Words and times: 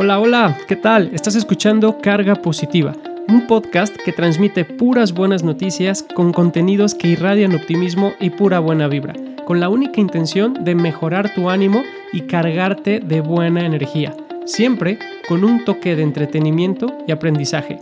Hola, 0.00 0.20
hola, 0.20 0.56
¿qué 0.68 0.76
tal? 0.76 1.10
Estás 1.12 1.34
escuchando 1.34 1.98
Carga 1.98 2.36
Positiva, 2.36 2.92
un 3.26 3.48
podcast 3.48 3.96
que 3.96 4.12
transmite 4.12 4.64
puras 4.64 5.12
buenas 5.12 5.42
noticias 5.42 6.04
con 6.14 6.32
contenidos 6.32 6.94
que 6.94 7.08
irradian 7.08 7.52
optimismo 7.56 8.12
y 8.20 8.30
pura 8.30 8.60
buena 8.60 8.86
vibra, 8.86 9.14
con 9.44 9.58
la 9.58 9.68
única 9.68 10.00
intención 10.00 10.54
de 10.62 10.76
mejorar 10.76 11.34
tu 11.34 11.50
ánimo 11.50 11.82
y 12.12 12.28
cargarte 12.28 13.00
de 13.00 13.20
buena 13.22 13.66
energía, 13.66 14.14
siempre 14.46 15.00
con 15.26 15.42
un 15.42 15.64
toque 15.64 15.96
de 15.96 16.04
entretenimiento 16.04 16.96
y 17.08 17.10
aprendizaje. 17.10 17.80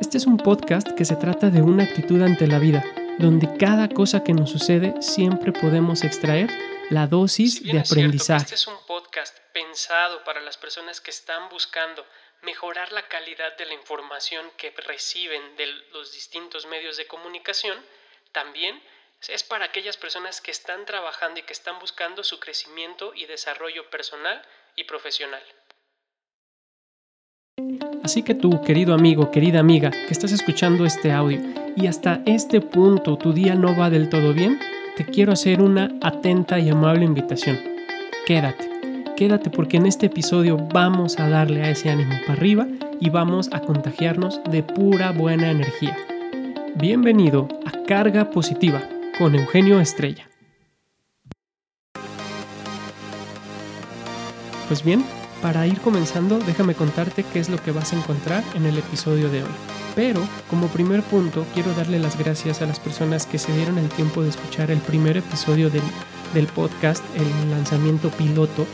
Este 0.00 0.18
es 0.18 0.26
un 0.28 0.36
podcast 0.36 0.88
que 0.92 1.04
se 1.04 1.16
trata 1.16 1.50
de 1.50 1.62
una 1.62 1.82
actitud 1.82 2.22
ante 2.22 2.46
la 2.46 2.60
vida, 2.60 2.84
donde 3.18 3.52
cada 3.56 3.88
cosa 3.88 4.22
que 4.22 4.34
nos 4.34 4.50
sucede 4.50 4.94
siempre 5.00 5.50
podemos 5.50 6.04
extraer 6.04 6.48
la 6.90 7.08
dosis 7.08 7.60
de 7.64 7.80
aprendizaje. 7.80 8.44
este 8.44 8.54
es 8.54 8.66
un 8.68 8.74
podcast 8.74 8.83
pensado 9.74 10.22
para 10.22 10.40
las 10.40 10.56
personas 10.56 11.00
que 11.00 11.10
están 11.10 11.48
buscando 11.48 12.06
mejorar 12.42 12.92
la 12.92 13.08
calidad 13.08 13.56
de 13.56 13.66
la 13.66 13.74
información 13.74 14.48
que 14.56 14.70
reciben 14.70 15.56
de 15.56 15.66
los 15.92 16.12
distintos 16.12 16.64
medios 16.66 16.96
de 16.96 17.08
comunicación, 17.08 17.76
también 18.30 18.80
es 19.26 19.42
para 19.42 19.64
aquellas 19.64 19.96
personas 19.96 20.40
que 20.40 20.52
están 20.52 20.86
trabajando 20.86 21.40
y 21.40 21.42
que 21.42 21.52
están 21.52 21.80
buscando 21.80 22.22
su 22.22 22.38
crecimiento 22.38 23.14
y 23.16 23.26
desarrollo 23.26 23.90
personal 23.90 24.40
y 24.76 24.84
profesional. 24.84 25.42
Así 28.04 28.22
que 28.22 28.36
tú, 28.36 28.62
querido 28.62 28.94
amigo, 28.94 29.32
querida 29.32 29.58
amiga, 29.58 29.90
que 29.90 30.12
estás 30.12 30.30
escuchando 30.30 30.86
este 30.86 31.10
audio 31.10 31.40
y 31.76 31.88
hasta 31.88 32.20
este 32.26 32.60
punto 32.60 33.18
tu 33.18 33.32
día 33.32 33.56
no 33.56 33.76
va 33.76 33.90
del 33.90 34.08
todo 34.08 34.32
bien, 34.34 34.60
te 34.96 35.04
quiero 35.04 35.32
hacer 35.32 35.60
una 35.60 35.90
atenta 36.00 36.60
y 36.60 36.70
amable 36.70 37.04
invitación. 37.04 37.58
Quédate, 38.24 38.73
quédate 39.16 39.50
porque 39.50 39.76
en 39.76 39.86
este 39.86 40.06
episodio 40.06 40.56
vamos 40.72 41.18
a 41.20 41.28
darle 41.28 41.62
a 41.62 41.70
ese 41.70 41.90
ánimo 41.90 42.14
para 42.26 42.38
arriba 42.38 42.66
y 43.00 43.10
vamos 43.10 43.48
a 43.52 43.60
contagiarnos 43.60 44.40
de 44.50 44.62
pura 44.62 45.12
buena 45.12 45.50
energía. 45.50 45.96
Bienvenido 46.76 47.48
a 47.64 47.84
Carga 47.86 48.30
Positiva 48.30 48.82
con 49.18 49.34
Eugenio 49.36 49.78
Estrella. 49.80 50.28
Pues 54.66 54.82
bien, 54.82 55.04
para 55.42 55.66
ir 55.66 55.80
comenzando, 55.80 56.38
déjame 56.40 56.74
contarte 56.74 57.24
qué 57.32 57.38
es 57.38 57.48
lo 57.48 57.62
que 57.62 57.70
vas 57.70 57.92
a 57.92 57.96
encontrar 57.96 58.42
en 58.54 58.66
el 58.66 58.78
episodio 58.78 59.30
de 59.30 59.42
hoy. 59.42 59.50
Pero, 59.94 60.20
como 60.50 60.66
primer 60.68 61.02
punto, 61.02 61.46
quiero 61.54 61.72
darle 61.74 62.00
las 62.00 62.18
gracias 62.18 62.62
a 62.62 62.66
las 62.66 62.80
personas 62.80 63.26
que 63.26 63.38
se 63.38 63.52
dieron 63.52 63.78
el 63.78 63.88
tiempo 63.90 64.22
de 64.22 64.30
escuchar 64.30 64.72
el 64.72 64.80
primer 64.80 65.18
episodio 65.18 65.70
del, 65.70 65.82
del 66.32 66.46
podcast, 66.46 67.04
el 67.14 67.50
lanzamiento 67.50 68.08
piloto, 68.08 68.66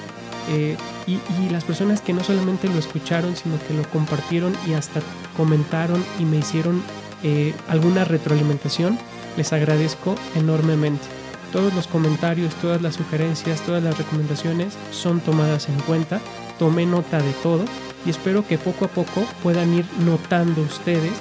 eh, 0.50 0.76
y, 1.06 1.18
las 1.50 1.64
personas 1.64 2.00
que 2.00 2.12
no 2.12 2.24
solamente 2.24 2.68
lo 2.68 2.78
escucharon, 2.78 3.36
sino 3.36 3.56
que 3.66 3.74
lo 3.74 3.82
compartieron 3.90 4.54
y 4.66 4.72
hasta 4.72 5.00
comentaron 5.36 6.04
y 6.18 6.24
me 6.24 6.38
hicieron 6.38 6.82
eh, 7.22 7.54
alguna 7.68 8.04
retroalimentación, 8.04 8.98
les 9.36 9.52
agradezco 9.52 10.16
enormemente. 10.34 11.04
Todos 11.52 11.74
los 11.74 11.86
comentarios, 11.86 12.54
todas 12.56 12.82
las 12.82 12.94
sugerencias, 12.94 13.60
todas 13.62 13.82
las 13.82 13.98
recomendaciones 13.98 14.74
son 14.92 15.20
tomadas 15.20 15.68
en 15.68 15.78
cuenta. 15.80 16.20
Tomé 16.58 16.86
nota 16.86 17.20
de 17.20 17.32
todo 17.42 17.64
y 18.06 18.10
espero 18.10 18.46
que 18.46 18.58
poco 18.58 18.84
a 18.84 18.88
poco 18.88 19.24
puedan 19.42 19.74
ir 19.74 19.84
notando 20.04 20.62
ustedes 20.62 21.12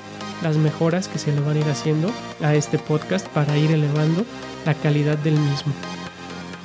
las 0.44 0.58
mejoras 0.58 1.08
que 1.08 1.20
se 1.20 1.32
le 1.32 1.42
van 1.42 1.58
a 1.58 1.60
ir 1.60 1.70
haciendo 1.70 2.12
a 2.42 2.56
este 2.56 2.78
podcast 2.78 3.28
para 3.28 3.58
ir 3.58 3.72
elevando 3.72 4.24
la 4.66 4.74
calidad 4.74 5.18
del 5.18 5.38
mismo. 5.40 5.74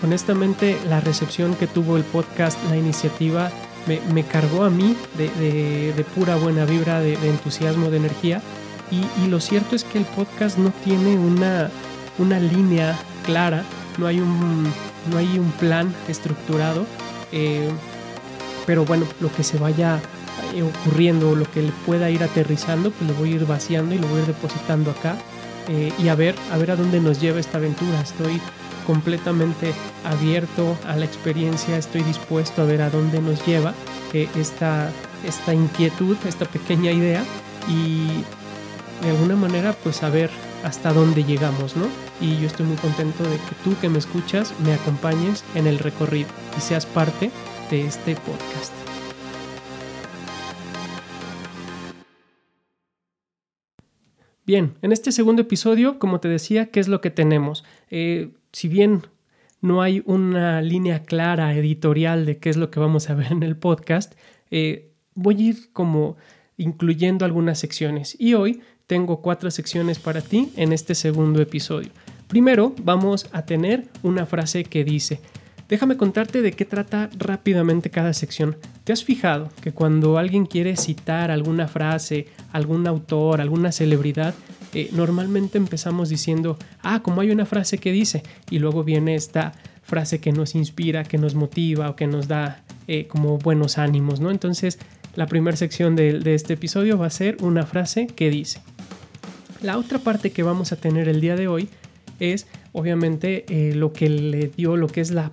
Honestamente, 0.04 0.78
la 0.86 1.00
recepción 1.00 1.54
que 1.54 1.66
tuvo 1.66 1.96
el 1.96 2.04
podcast, 2.04 2.58
la 2.68 2.76
iniciativa, 2.76 3.50
me, 3.86 4.22
cargó 4.22 4.64
a 4.64 4.70
mí 4.70 4.94
de, 5.16 6.04
pura 6.14 6.36
buena 6.36 6.66
vibra, 6.66 7.00
de, 7.00 7.14
entusiasmo, 7.14 7.88
de 7.88 7.96
energía. 7.96 8.42
Y, 8.90 9.28
lo 9.28 9.40
cierto 9.40 9.74
es 9.74 9.82
que 9.82 9.96
el 9.96 10.04
podcast 10.04 10.58
no 10.58 10.70
tiene 10.84 11.16
una, 11.16 11.70
línea 12.38 12.98
clara, 13.24 13.64
no 13.96 14.06
hay 14.06 14.20
un, 14.20 14.64
no 15.10 15.16
hay 15.16 15.38
un 15.38 15.50
plan 15.52 15.94
estructurado. 16.06 16.84
Eh, 17.32 17.70
pero 18.66 18.84
bueno, 18.84 19.06
lo 19.20 19.32
que 19.32 19.42
se 19.42 19.56
vaya 19.56 20.00
eh, 20.54 20.62
ocurriendo, 20.62 21.34
lo 21.34 21.50
que 21.50 21.62
le 21.62 21.72
pueda 21.86 22.10
ir 22.10 22.22
aterrizando, 22.22 22.90
pues 22.90 23.10
lo 23.10 23.16
voy 23.16 23.32
a 23.32 23.36
ir 23.36 23.46
vaciando 23.46 23.94
y 23.94 23.98
lo 23.98 24.06
voy 24.08 24.18
a 24.18 24.20
ir 24.20 24.26
depositando 24.26 24.90
acá. 24.90 25.16
Eh, 25.68 25.94
y 25.98 26.08
a 26.08 26.14
ver, 26.14 26.34
a 26.52 26.58
ver 26.58 26.72
a 26.72 26.76
dónde 26.76 27.00
nos 27.00 27.22
lleva 27.22 27.40
esta 27.40 27.56
aventura. 27.56 28.02
Estoy 28.02 28.38
completamente 28.86 29.72
abierto 30.04 30.76
a 30.86 30.96
la 30.96 31.04
experiencia, 31.04 31.76
estoy 31.76 32.02
dispuesto 32.02 32.62
a 32.62 32.64
ver 32.64 32.82
a 32.82 32.90
dónde 32.90 33.20
nos 33.20 33.44
lleva 33.46 33.74
eh, 34.12 34.28
esta, 34.36 34.90
esta 35.26 35.54
inquietud, 35.54 36.16
esta 36.26 36.44
pequeña 36.44 36.92
idea 36.92 37.24
y 37.68 38.06
de 39.02 39.10
alguna 39.10 39.36
manera 39.36 39.74
pues 39.82 40.02
a 40.02 40.10
ver 40.10 40.30
hasta 40.62 40.92
dónde 40.92 41.24
llegamos, 41.24 41.76
¿no? 41.76 41.86
Y 42.20 42.38
yo 42.38 42.46
estoy 42.46 42.66
muy 42.66 42.76
contento 42.76 43.22
de 43.24 43.36
que 43.36 43.54
tú 43.62 43.76
que 43.80 43.88
me 43.88 43.98
escuchas 43.98 44.54
me 44.64 44.72
acompañes 44.72 45.44
en 45.54 45.66
el 45.66 45.78
recorrido 45.78 46.28
y 46.56 46.60
seas 46.60 46.86
parte 46.86 47.30
de 47.70 47.86
este 47.86 48.14
podcast. 48.16 48.72
Bien, 54.46 54.76
en 54.82 54.92
este 54.92 55.10
segundo 55.10 55.40
episodio, 55.42 55.98
como 55.98 56.20
te 56.20 56.28
decía, 56.28 56.66
¿qué 56.66 56.78
es 56.78 56.88
lo 56.88 57.00
que 57.00 57.10
tenemos? 57.10 57.64
Eh, 57.90 58.34
si 58.54 58.68
bien 58.68 59.02
no 59.60 59.82
hay 59.82 60.02
una 60.06 60.62
línea 60.62 61.02
clara 61.02 61.54
editorial 61.54 62.24
de 62.24 62.38
qué 62.38 62.50
es 62.50 62.56
lo 62.56 62.70
que 62.70 62.80
vamos 62.80 63.10
a 63.10 63.14
ver 63.14 63.32
en 63.32 63.42
el 63.42 63.56
podcast, 63.56 64.14
eh, 64.50 64.92
voy 65.14 65.36
a 65.36 65.44
ir 65.48 65.72
como 65.72 66.16
incluyendo 66.56 67.24
algunas 67.24 67.58
secciones. 67.58 68.16
Y 68.18 68.34
hoy 68.34 68.62
tengo 68.86 69.20
cuatro 69.22 69.50
secciones 69.50 69.98
para 69.98 70.20
ti 70.20 70.52
en 70.56 70.72
este 70.72 70.94
segundo 70.94 71.42
episodio. 71.42 71.90
Primero 72.28 72.74
vamos 72.82 73.28
a 73.32 73.44
tener 73.44 73.88
una 74.02 74.24
frase 74.24 74.64
que 74.64 74.84
dice, 74.84 75.20
déjame 75.68 75.96
contarte 75.96 76.40
de 76.40 76.52
qué 76.52 76.64
trata 76.64 77.10
rápidamente 77.18 77.90
cada 77.90 78.12
sección. 78.12 78.56
¿Te 78.84 78.92
has 78.92 79.02
fijado 79.02 79.48
que 79.62 79.72
cuando 79.72 80.16
alguien 80.16 80.46
quiere 80.46 80.76
citar 80.76 81.32
alguna 81.32 81.66
frase, 81.66 82.28
algún 82.52 82.86
autor, 82.86 83.40
alguna 83.40 83.72
celebridad, 83.72 84.34
normalmente 84.92 85.58
empezamos 85.58 86.08
diciendo, 86.08 86.58
ah, 86.82 87.02
como 87.02 87.20
hay 87.20 87.30
una 87.30 87.46
frase 87.46 87.78
que 87.78 87.92
dice, 87.92 88.22
y 88.50 88.58
luego 88.58 88.84
viene 88.84 89.14
esta 89.14 89.52
frase 89.82 90.20
que 90.20 90.32
nos 90.32 90.54
inspira, 90.54 91.04
que 91.04 91.18
nos 91.18 91.34
motiva 91.34 91.90
o 91.90 91.96
que 91.96 92.06
nos 92.06 92.28
da 92.28 92.62
eh, 92.88 93.06
como 93.06 93.38
buenos 93.38 93.78
ánimos, 93.78 94.20
¿no? 94.20 94.30
Entonces, 94.30 94.78
la 95.14 95.26
primera 95.26 95.56
sección 95.56 95.94
de, 95.94 96.18
de 96.18 96.34
este 96.34 96.54
episodio 96.54 96.98
va 96.98 97.06
a 97.06 97.10
ser 97.10 97.36
una 97.42 97.64
frase 97.66 98.06
que 98.06 98.30
dice. 98.30 98.60
La 99.62 99.78
otra 99.78 99.98
parte 99.98 100.32
que 100.32 100.42
vamos 100.42 100.72
a 100.72 100.76
tener 100.76 101.08
el 101.08 101.20
día 101.20 101.36
de 101.36 101.48
hoy 101.48 101.68
es 102.20 102.46
obviamente 102.72 103.44
eh, 103.48 103.74
lo 103.74 103.92
que 103.92 104.08
le 104.08 104.48
dio, 104.48 104.76
lo 104.76 104.88
que 104.88 105.00
es 105.00 105.10
la 105.10 105.30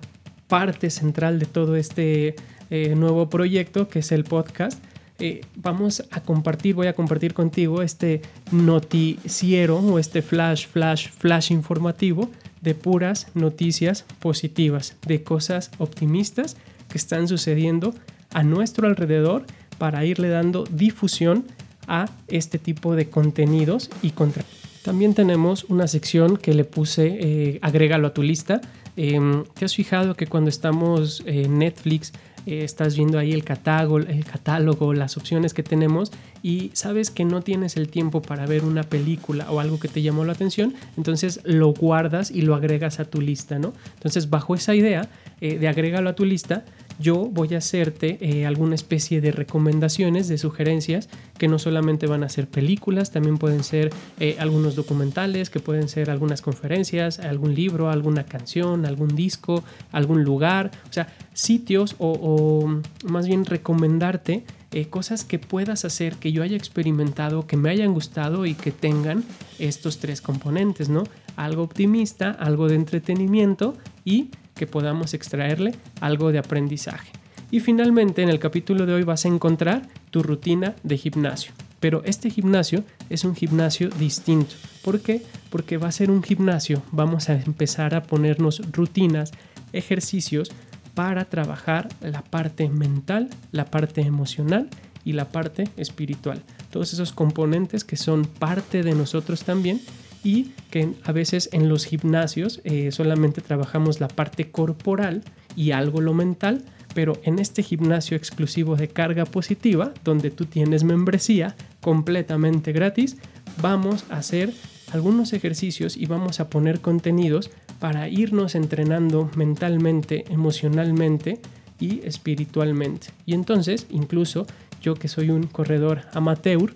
parte 0.48 0.90
central 0.90 1.38
de 1.38 1.46
todo 1.46 1.76
este 1.76 2.36
eh, 2.70 2.94
nuevo 2.94 3.28
proyecto 3.28 3.88
que 3.88 3.98
es 3.98 4.12
el 4.12 4.24
podcast. 4.24 4.82
Eh, 5.18 5.42
vamos 5.56 6.02
a 6.10 6.20
compartir, 6.20 6.74
voy 6.74 6.86
a 6.86 6.94
compartir 6.94 7.34
contigo 7.34 7.82
este 7.82 8.22
noticiero 8.50 9.78
o 9.78 9.98
este 9.98 10.22
flash, 10.22 10.66
flash, 10.66 11.08
flash 11.10 11.52
informativo 11.52 12.30
de 12.60 12.74
puras 12.74 13.28
noticias 13.34 14.04
positivas, 14.20 14.96
de 15.06 15.22
cosas 15.22 15.70
optimistas 15.78 16.56
que 16.88 16.98
están 16.98 17.28
sucediendo 17.28 17.94
a 18.32 18.42
nuestro 18.42 18.86
alrededor 18.86 19.44
para 19.78 20.04
irle 20.04 20.28
dando 20.28 20.64
difusión 20.64 21.44
a 21.86 22.08
este 22.28 22.58
tipo 22.58 22.94
de 22.94 23.08
contenidos 23.08 23.90
y 24.02 24.10
contra. 24.10 24.44
También 24.82 25.14
tenemos 25.14 25.64
una 25.64 25.86
sección 25.86 26.36
que 26.36 26.54
le 26.54 26.64
puse, 26.64 27.18
eh, 27.20 27.58
agrégalo 27.62 28.08
a 28.08 28.14
tu 28.14 28.22
lista. 28.22 28.60
Eh, 28.96 29.20
¿Te 29.54 29.64
has 29.64 29.74
fijado 29.74 30.14
que 30.14 30.26
cuando 30.26 30.50
estamos 30.50 31.22
en 31.26 31.58
Netflix 31.58 32.12
eh, 32.46 32.64
estás 32.64 32.96
viendo 32.96 33.18
ahí 33.18 33.32
el 33.32 33.44
catálogo, 33.44 33.98
el 33.98 34.24
catálogo, 34.24 34.94
las 34.94 35.16
opciones 35.16 35.54
que 35.54 35.62
tenemos 35.62 36.12
y 36.42 36.70
sabes 36.74 37.10
que 37.10 37.24
no 37.24 37.42
tienes 37.42 37.76
el 37.76 37.88
tiempo 37.88 38.22
para 38.22 38.46
ver 38.46 38.64
una 38.64 38.82
película 38.82 39.50
o 39.50 39.60
algo 39.60 39.78
que 39.78 39.88
te 39.88 40.02
llamó 40.02 40.24
la 40.24 40.32
atención, 40.32 40.74
entonces 40.96 41.40
lo 41.44 41.72
guardas 41.72 42.30
y 42.30 42.42
lo 42.42 42.54
agregas 42.54 43.00
a 43.00 43.04
tu 43.04 43.20
lista, 43.20 43.58
¿no? 43.58 43.72
Entonces 43.94 44.30
bajo 44.30 44.54
esa 44.54 44.74
idea 44.74 45.08
eh, 45.40 45.58
de 45.58 45.68
agrégalo 45.68 46.10
a 46.10 46.14
tu 46.14 46.24
lista, 46.24 46.64
yo 46.98 47.28
voy 47.30 47.54
a 47.54 47.58
hacerte 47.58 48.18
eh, 48.20 48.46
alguna 48.46 48.74
especie 48.74 49.20
de 49.20 49.32
recomendaciones, 49.32 50.28
de 50.28 50.38
sugerencias, 50.38 51.08
que 51.38 51.48
no 51.48 51.58
solamente 51.58 52.06
van 52.06 52.24
a 52.24 52.28
ser 52.28 52.46
películas, 52.48 53.10
también 53.10 53.38
pueden 53.38 53.64
ser 53.64 53.90
eh, 54.20 54.36
algunos 54.38 54.76
documentales, 54.76 55.50
que 55.50 55.60
pueden 55.60 55.88
ser 55.88 56.10
algunas 56.10 56.42
conferencias, 56.42 57.18
algún 57.18 57.54
libro, 57.54 57.90
alguna 57.90 58.24
canción, 58.24 58.86
algún 58.86 59.14
disco, 59.14 59.64
algún 59.90 60.24
lugar, 60.24 60.70
o 60.88 60.92
sea, 60.92 61.12
sitios 61.32 61.96
o, 61.98 62.80
más 63.04 63.26
bien 63.26 63.44
recomendarte 63.44 64.44
eh, 64.72 64.86
cosas 64.86 65.24
que 65.24 65.38
puedas 65.38 65.84
hacer, 65.84 66.16
que 66.16 66.32
yo 66.32 66.42
haya 66.42 66.56
experimentado, 66.56 67.46
que 67.46 67.56
me 67.56 67.70
hayan 67.70 67.92
gustado 67.92 68.46
y 68.46 68.54
que 68.54 68.70
tengan 68.70 69.24
estos 69.58 69.98
tres 69.98 70.20
componentes, 70.20 70.88
¿no? 70.88 71.04
Algo 71.36 71.62
optimista, 71.62 72.30
algo 72.30 72.68
de 72.68 72.74
entretenimiento 72.74 73.76
y 74.04 74.30
que 74.54 74.66
podamos 74.66 75.14
extraerle 75.14 75.74
algo 76.00 76.32
de 76.32 76.38
aprendizaje. 76.38 77.10
Y 77.50 77.60
finalmente 77.60 78.22
en 78.22 78.30
el 78.30 78.38
capítulo 78.38 78.86
de 78.86 78.94
hoy 78.94 79.02
vas 79.02 79.24
a 79.24 79.28
encontrar 79.28 79.82
tu 80.10 80.22
rutina 80.22 80.74
de 80.82 80.96
gimnasio. 80.96 81.52
Pero 81.80 82.02
este 82.04 82.30
gimnasio 82.30 82.84
es 83.10 83.24
un 83.24 83.34
gimnasio 83.34 83.88
distinto. 83.90 84.54
¿Por 84.82 85.00
qué? 85.00 85.22
Porque 85.50 85.76
va 85.76 85.88
a 85.88 85.92
ser 85.92 86.10
un 86.10 86.22
gimnasio. 86.22 86.82
Vamos 86.92 87.28
a 87.28 87.34
empezar 87.34 87.94
a 87.94 88.04
ponernos 88.04 88.62
rutinas, 88.72 89.32
ejercicios 89.72 90.50
para 90.94 91.24
trabajar 91.24 91.88
la 92.00 92.22
parte 92.22 92.68
mental, 92.68 93.28
la 93.50 93.66
parte 93.66 94.00
emocional 94.02 94.68
y 95.04 95.12
la 95.12 95.28
parte 95.28 95.68
espiritual. 95.76 96.42
Todos 96.70 96.92
esos 96.92 97.12
componentes 97.12 97.84
que 97.84 97.96
son 97.96 98.24
parte 98.24 98.82
de 98.82 98.94
nosotros 98.94 99.44
también 99.44 99.80
y 100.24 100.52
que 100.70 100.94
a 101.04 101.12
veces 101.12 101.48
en 101.52 101.68
los 101.68 101.84
gimnasios 101.84 102.60
eh, 102.64 102.92
solamente 102.92 103.40
trabajamos 103.40 104.00
la 104.00 104.08
parte 104.08 104.50
corporal 104.50 105.22
y 105.56 105.72
algo 105.72 106.00
lo 106.00 106.14
mental, 106.14 106.64
pero 106.94 107.20
en 107.24 107.38
este 107.38 107.62
gimnasio 107.62 108.16
exclusivo 108.16 108.76
de 108.76 108.88
carga 108.88 109.24
positiva, 109.24 109.92
donde 110.04 110.30
tú 110.30 110.44
tienes 110.44 110.84
membresía 110.84 111.56
completamente 111.80 112.72
gratis, 112.72 113.16
vamos 113.60 114.04
a 114.10 114.18
hacer 114.18 114.52
algunos 114.92 115.32
ejercicios 115.32 115.96
y 115.96 116.06
vamos 116.06 116.40
a 116.40 116.50
poner 116.50 116.80
contenidos 116.80 117.50
para 117.80 118.08
irnos 118.08 118.54
entrenando 118.54 119.30
mentalmente, 119.36 120.24
emocionalmente 120.30 121.40
y 121.80 122.00
espiritualmente. 122.06 123.08
Y 123.26 123.34
entonces, 123.34 123.86
incluso 123.90 124.46
yo 124.80 124.94
que 124.94 125.08
soy 125.08 125.30
un 125.30 125.46
corredor 125.46 126.02
amateur, 126.12 126.74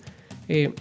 eh, 0.48 0.72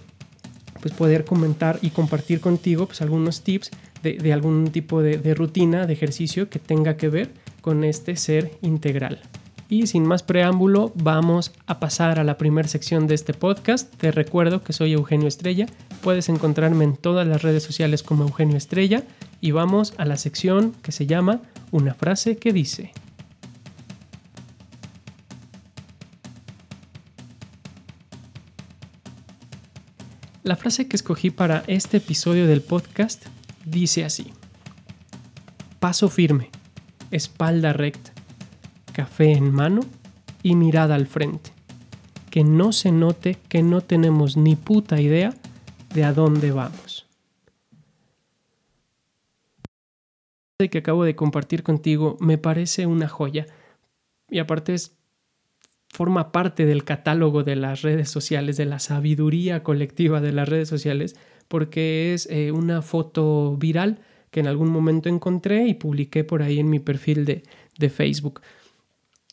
pues 0.80 0.94
poder 0.94 1.24
comentar 1.24 1.78
y 1.82 1.90
compartir 1.90 2.40
contigo 2.40 2.86
pues 2.86 3.02
algunos 3.02 3.42
tips 3.42 3.70
de, 4.02 4.32
algún 4.32 4.70
tipo 4.70 5.02
de 5.02 5.34
rutina, 5.34 5.86
de 5.86 5.92
ejercicio 5.92 6.48
que 6.48 6.58
tenga 6.58 6.96
que 6.96 7.08
ver 7.08 7.30
con 7.60 7.82
este 7.82 8.16
ser 8.16 8.52
integral. 8.62 9.20
Y 9.68 9.88
sin 9.88 10.06
más 10.06 10.22
preámbulo, 10.22 10.92
vamos 10.94 11.52
a 11.66 11.80
pasar 11.80 12.20
a 12.20 12.24
la 12.24 12.38
primera 12.38 12.68
sección 12.68 13.08
de 13.08 13.14
este 13.14 13.34
podcast. 13.34 13.92
Te 13.96 14.12
recuerdo 14.12 14.62
que 14.62 14.72
soy 14.72 14.92
Eugenio 14.92 15.26
Estrella. 15.26 15.66
Puedes 16.02 16.28
encontrarme 16.28 16.84
en 16.84 16.96
todas 16.96 17.26
las 17.26 17.42
redes 17.42 17.64
sociales 17.64 18.04
como 18.04 18.22
Eugenio 18.24 18.56
Estrella. 18.56 19.02
Y 19.40 19.50
vamos 19.50 19.94
a 19.96 20.04
la 20.04 20.18
sección 20.18 20.72
que 20.82 20.92
se 20.92 21.06
llama 21.06 21.40
Una 21.72 21.94
frase 21.94 22.36
que 22.36 22.52
dice. 22.52 22.92
La 30.46 30.54
frase 30.54 30.86
que 30.86 30.94
escogí 30.94 31.30
para 31.30 31.64
este 31.66 31.96
episodio 31.96 32.46
del 32.46 32.62
podcast 32.62 33.26
dice 33.64 34.04
así. 34.04 34.32
Paso 35.80 36.08
firme 36.08 36.50
espalda 37.10 37.72
recta, 37.72 38.12
café 38.92 39.32
en 39.32 39.50
mano 39.50 39.80
y 40.44 40.54
mirada 40.54 40.94
al 40.94 41.08
frente. 41.08 41.50
Que 42.30 42.44
no 42.44 42.70
se 42.70 42.92
note 42.92 43.38
que 43.48 43.64
no 43.64 43.80
tenemos 43.80 44.36
ni 44.36 44.54
puta 44.54 45.00
idea 45.00 45.34
de 45.92 46.04
a 46.04 46.12
dónde 46.12 46.52
vamos. 46.52 47.08
que 50.58 50.78
acabo 50.78 51.02
de 51.02 51.16
compartir 51.16 51.64
contigo 51.64 52.16
me 52.20 52.38
parece 52.38 52.86
una 52.86 53.08
joya 53.08 53.46
y 54.30 54.38
aparte 54.38 54.74
es 54.74 54.96
forma 55.88 56.32
parte 56.32 56.66
del 56.66 56.84
catálogo 56.84 57.42
de 57.42 57.56
las 57.56 57.82
redes 57.82 58.10
sociales, 58.10 58.56
de 58.56 58.66
la 58.66 58.78
sabiduría 58.78 59.62
colectiva 59.62 60.20
de 60.20 60.32
las 60.32 60.48
redes 60.48 60.68
sociales, 60.68 61.16
porque 61.48 62.12
es 62.12 62.28
eh, 62.30 62.52
una 62.52 62.82
foto 62.82 63.56
viral 63.56 64.00
que 64.30 64.40
en 64.40 64.46
algún 64.48 64.70
momento 64.70 65.08
encontré 65.08 65.66
y 65.66 65.74
publiqué 65.74 66.24
por 66.24 66.42
ahí 66.42 66.58
en 66.58 66.68
mi 66.68 66.78
perfil 66.78 67.24
de, 67.24 67.42
Facebook. 67.90 68.40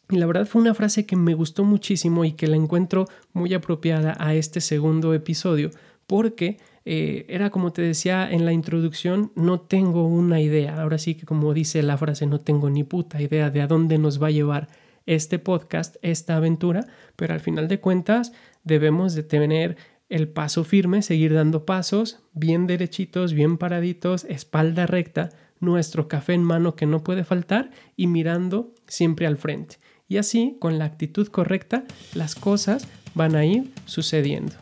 Y 0.09 0.17
la 0.17 0.25
verdad 0.25 0.45
fue 0.45 0.61
una 0.61 0.73
frase 0.73 1.05
que 1.05 1.15
me 1.15 1.33
gustó 1.33 1.63
muchísimo 1.63 2.23
y 2.23 2.33
que 2.33 2.47
la 2.47 2.55
encuentro 2.55 3.07
muy 3.33 3.53
apropiada 3.53 4.15
a 4.19 4.35
este 4.35 4.61
segundo 4.61 5.13
episodio 5.13 5.71
porque 6.07 6.57
eh, 6.85 7.25
era 7.29 7.50
como 7.50 7.71
te 7.71 7.81
decía 7.81 8.29
en 8.29 8.45
la 8.45 8.51
introducción, 8.51 9.31
no 9.35 9.61
tengo 9.61 10.07
una 10.07 10.41
idea. 10.41 10.81
Ahora 10.81 10.97
sí 10.97 11.15
que 11.15 11.25
como 11.25 11.53
dice 11.53 11.81
la 11.83 11.97
frase, 11.97 12.25
no 12.25 12.39
tengo 12.39 12.69
ni 12.69 12.83
puta 12.83 13.21
idea 13.21 13.50
de 13.50 13.61
a 13.61 13.67
dónde 13.67 13.97
nos 13.97 14.21
va 14.21 14.27
a 14.27 14.31
llevar 14.31 14.67
este 15.05 15.39
podcast, 15.39 15.95
esta 16.01 16.35
aventura, 16.35 16.85
pero 17.15 17.33
al 17.33 17.39
final 17.39 17.67
de 17.67 17.79
cuentas 17.79 18.31
debemos 18.63 19.13
de 19.15 19.23
tener 19.23 19.77
el 20.09 20.27
paso 20.27 20.63
firme, 20.63 21.01
seguir 21.01 21.33
dando 21.33 21.65
pasos, 21.65 22.19
bien 22.33 22.67
derechitos, 22.67 23.33
bien 23.33 23.57
paraditos, 23.57 24.25
espalda 24.25 24.85
recta, 24.85 25.29
nuestro 25.59 26.07
café 26.07 26.33
en 26.33 26.44
mano 26.44 26.75
que 26.75 26.85
no 26.85 27.03
puede 27.03 27.23
faltar 27.23 27.71
y 27.95 28.07
mirando 28.07 28.73
siempre 28.85 29.25
al 29.25 29.38
frente. 29.38 29.77
Y 30.07 30.17
así, 30.17 30.57
con 30.59 30.77
la 30.77 30.85
actitud 30.85 31.27
correcta, 31.27 31.85
las 32.13 32.35
cosas 32.35 32.88
van 33.15 33.35
a 33.35 33.45
ir 33.45 33.71
sucediendo. 33.85 34.53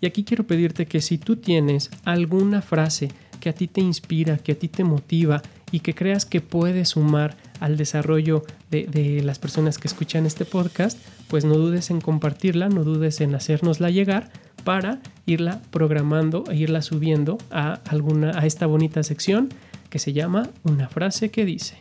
Y 0.00 0.06
aquí 0.06 0.24
quiero 0.24 0.46
pedirte 0.46 0.86
que 0.86 1.00
si 1.00 1.18
tú 1.18 1.36
tienes 1.36 1.90
alguna 2.04 2.62
frase 2.62 3.08
que 3.40 3.50
a 3.50 3.52
ti 3.52 3.68
te 3.68 3.80
inspira, 3.80 4.38
que 4.38 4.52
a 4.52 4.58
ti 4.58 4.68
te 4.68 4.84
motiva 4.84 5.42
y 5.72 5.80
que 5.80 5.94
creas 5.94 6.24
que 6.24 6.40
puede 6.40 6.84
sumar 6.84 7.36
al 7.60 7.76
desarrollo 7.76 8.42
de, 8.70 9.20
las 9.22 9.38
personas 9.38 9.78
que 9.78 9.86
escuchan 9.86 10.26
este 10.26 10.44
podcast, 10.44 10.98
pues 11.28 11.44
no 11.44 11.54
dudes 11.54 11.90
en 11.90 12.00
compartirla, 12.00 12.68
no 12.68 12.82
dudes 12.82 13.20
en 13.20 13.34
hacérnosla 13.34 13.90
llegar 13.90 14.30
para 14.64 15.00
irla 15.26 15.60
programando 15.70 16.44
e 16.50 16.56
irla 16.56 16.82
subiendo 16.82 17.38
a, 17.50 17.74
alguna, 17.88 18.38
a 18.38 18.46
esta 18.46 18.66
bonita 18.66 19.02
sección 19.02 19.50
que 19.90 19.98
se 19.98 20.12
llama 20.12 20.48
Una 20.64 20.88
frase 20.88 21.30
que 21.30 21.44
dice. 21.44 21.78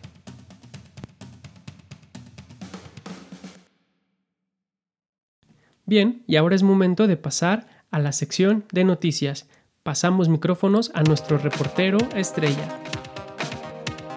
Bien, 5.86 6.24
y 6.28 6.36
ahora 6.36 6.56
es 6.56 6.62
momento 6.62 7.08
de 7.08 7.18
pasar 7.18 7.68
a 7.90 7.98
la 7.98 8.12
sección 8.12 8.64
de 8.72 8.84
noticias. 8.84 9.48
Pasamos 9.82 10.30
micrófonos 10.30 10.92
a 10.94 11.02
nuestro 11.02 11.40
reportero 11.40 11.98
estrella. 12.16 12.68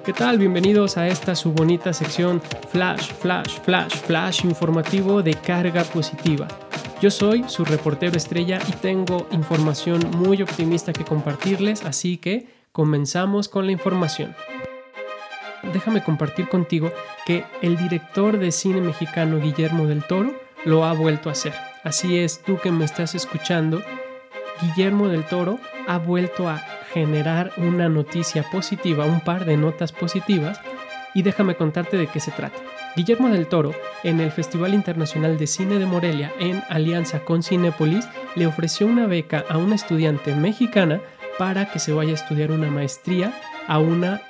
¿Qué 0.04 0.12
tal? 0.12 0.36
Bienvenidos 0.36 0.96
a 0.96 1.06
esta 1.06 1.36
su 1.36 1.52
bonita 1.52 1.92
sección 1.92 2.42
Flash, 2.70 3.12
Flash, 3.12 3.60
Flash, 3.60 3.94
Flash 3.98 4.44
informativo 4.44 5.22
de 5.22 5.34
carga 5.34 5.84
positiva. 5.84 6.48
Yo 7.00 7.08
soy 7.08 7.44
su 7.46 7.64
reportero 7.64 8.16
estrella 8.16 8.58
y 8.68 8.72
tengo 8.72 9.28
información 9.30 10.00
muy 10.16 10.42
optimista 10.42 10.92
que 10.92 11.04
compartirles, 11.04 11.84
así 11.84 12.16
que 12.16 12.48
comenzamos 12.72 13.48
con 13.48 13.66
la 13.66 13.70
información. 13.70 14.34
Déjame 15.72 16.02
compartir 16.02 16.48
contigo 16.48 16.90
que 17.24 17.44
el 17.60 17.76
director 17.76 18.40
de 18.40 18.50
cine 18.50 18.80
mexicano 18.80 19.38
Guillermo 19.38 19.86
del 19.86 20.02
Toro 20.02 20.34
lo 20.64 20.84
ha 20.84 20.94
vuelto 20.94 21.28
a 21.28 21.32
hacer. 21.32 21.54
Así 21.84 22.18
es, 22.18 22.42
tú 22.42 22.58
que 22.58 22.72
me 22.72 22.84
estás 22.84 23.14
escuchando, 23.14 23.80
Guillermo 24.60 25.06
del 25.06 25.22
Toro 25.22 25.60
ha 25.86 25.98
vuelto 25.98 26.48
a 26.48 26.60
generar 26.92 27.52
una 27.56 27.88
noticia 27.88 28.44
positiva, 28.50 29.06
un 29.06 29.20
par 29.20 29.44
de 29.44 29.56
notas 29.56 29.92
positivas, 29.92 30.60
y 31.14 31.22
déjame 31.22 31.56
contarte 31.56 31.96
de 31.96 32.06
qué 32.06 32.20
se 32.20 32.30
trata. 32.30 32.58
Guillermo 32.96 33.28
del 33.28 33.46
Toro, 33.46 33.72
en 34.02 34.20
el 34.20 34.30
Festival 34.30 34.74
Internacional 34.74 35.38
de 35.38 35.46
Cine 35.46 35.78
de 35.78 35.86
Morelia, 35.86 36.32
en 36.38 36.62
alianza 36.68 37.20
con 37.20 37.42
Cinépolis, 37.42 38.06
le 38.34 38.46
ofreció 38.46 38.86
una 38.86 39.06
beca 39.06 39.44
a 39.48 39.58
una 39.58 39.74
estudiante 39.74 40.34
mexicana 40.34 41.00
para 41.38 41.70
que 41.70 41.78
se 41.78 41.92
vaya 41.92 42.12
a 42.12 42.14
estudiar 42.14 42.50
una 42.50 42.70
maestría 42.70 43.32
a 43.66 43.78
una 43.78 44.20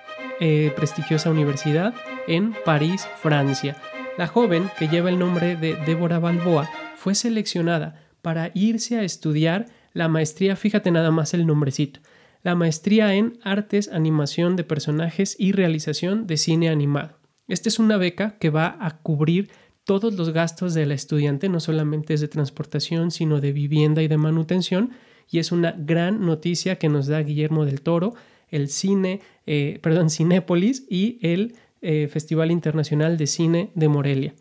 eh, 0.40 0.72
prestigiosa 0.76 1.30
universidad 1.30 1.94
en 2.26 2.54
París, 2.64 3.08
Francia. 3.20 3.76
La 4.18 4.26
joven, 4.26 4.70
que 4.78 4.88
lleva 4.88 5.08
el 5.08 5.18
nombre 5.18 5.56
de 5.56 5.74
Débora 5.74 6.18
Balboa, 6.18 6.68
fue 6.96 7.14
seleccionada 7.14 8.00
para 8.22 8.50
irse 8.54 8.98
a 8.98 9.02
estudiar 9.02 9.66
la 9.92 10.08
maestría, 10.08 10.56
fíjate 10.56 10.90
nada 10.90 11.10
más 11.10 11.34
el 11.34 11.46
nombrecito, 11.46 12.00
la 12.42 12.54
maestría 12.54 13.14
en 13.14 13.38
Artes, 13.42 13.88
Animación 13.92 14.56
de 14.56 14.64
Personajes 14.64 15.36
y 15.38 15.52
Realización 15.52 16.26
de 16.26 16.36
Cine 16.36 16.68
Animado. 16.68 17.18
Esta 17.48 17.68
es 17.68 17.78
una 17.78 17.96
beca 17.96 18.38
que 18.38 18.50
va 18.50 18.76
a 18.80 18.98
cubrir 18.98 19.50
todos 19.84 20.14
los 20.14 20.30
gastos 20.30 20.74
de 20.74 20.86
la 20.86 20.94
estudiante, 20.94 21.48
no 21.48 21.60
solamente 21.60 22.14
es 22.14 22.20
de 22.20 22.28
transportación, 22.28 23.10
sino 23.10 23.40
de 23.40 23.52
vivienda 23.52 24.02
y 24.02 24.08
de 24.08 24.16
manutención, 24.16 24.90
y 25.30 25.38
es 25.38 25.52
una 25.52 25.72
gran 25.72 26.24
noticia 26.24 26.78
que 26.78 26.88
nos 26.88 27.06
da 27.06 27.22
Guillermo 27.22 27.64
del 27.64 27.80
Toro, 27.80 28.14
el 28.48 28.68
cine, 28.68 29.20
eh, 29.46 29.78
perdón, 29.82 30.10
Cinépolis 30.10 30.86
y 30.88 31.18
el 31.22 31.54
eh, 31.80 32.08
Festival 32.08 32.50
Internacional 32.50 33.16
de 33.16 33.26
Cine 33.26 33.70
de 33.74 33.88
Morelia. 33.88 34.34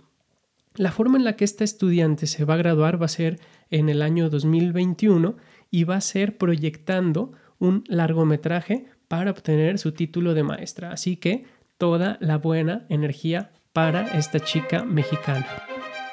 La 0.75 0.91
forma 0.91 1.17
en 1.17 1.23
la 1.23 1.35
que 1.35 1.43
esta 1.43 1.63
estudiante 1.63 2.27
se 2.27 2.45
va 2.45 2.53
a 2.53 2.57
graduar 2.57 3.01
va 3.01 3.05
a 3.05 3.09
ser 3.09 3.39
en 3.71 3.89
el 3.89 4.01
año 4.01 4.29
2021 4.29 5.35
y 5.69 5.83
va 5.83 5.95
a 5.95 6.01
ser 6.01 6.37
proyectando 6.37 7.33
un 7.61 7.83
largometraje 7.87 8.87
para 9.07 9.31
obtener 9.31 9.77
su 9.77 9.93
título 9.93 10.33
de 10.33 10.43
maestra. 10.43 10.91
Así 10.91 11.15
que 11.15 11.45
toda 11.77 12.17
la 12.19 12.37
buena 12.37 12.85
energía 12.89 13.51
para 13.71 14.07
esta 14.17 14.39
chica 14.39 14.83
mexicana. 14.83 15.47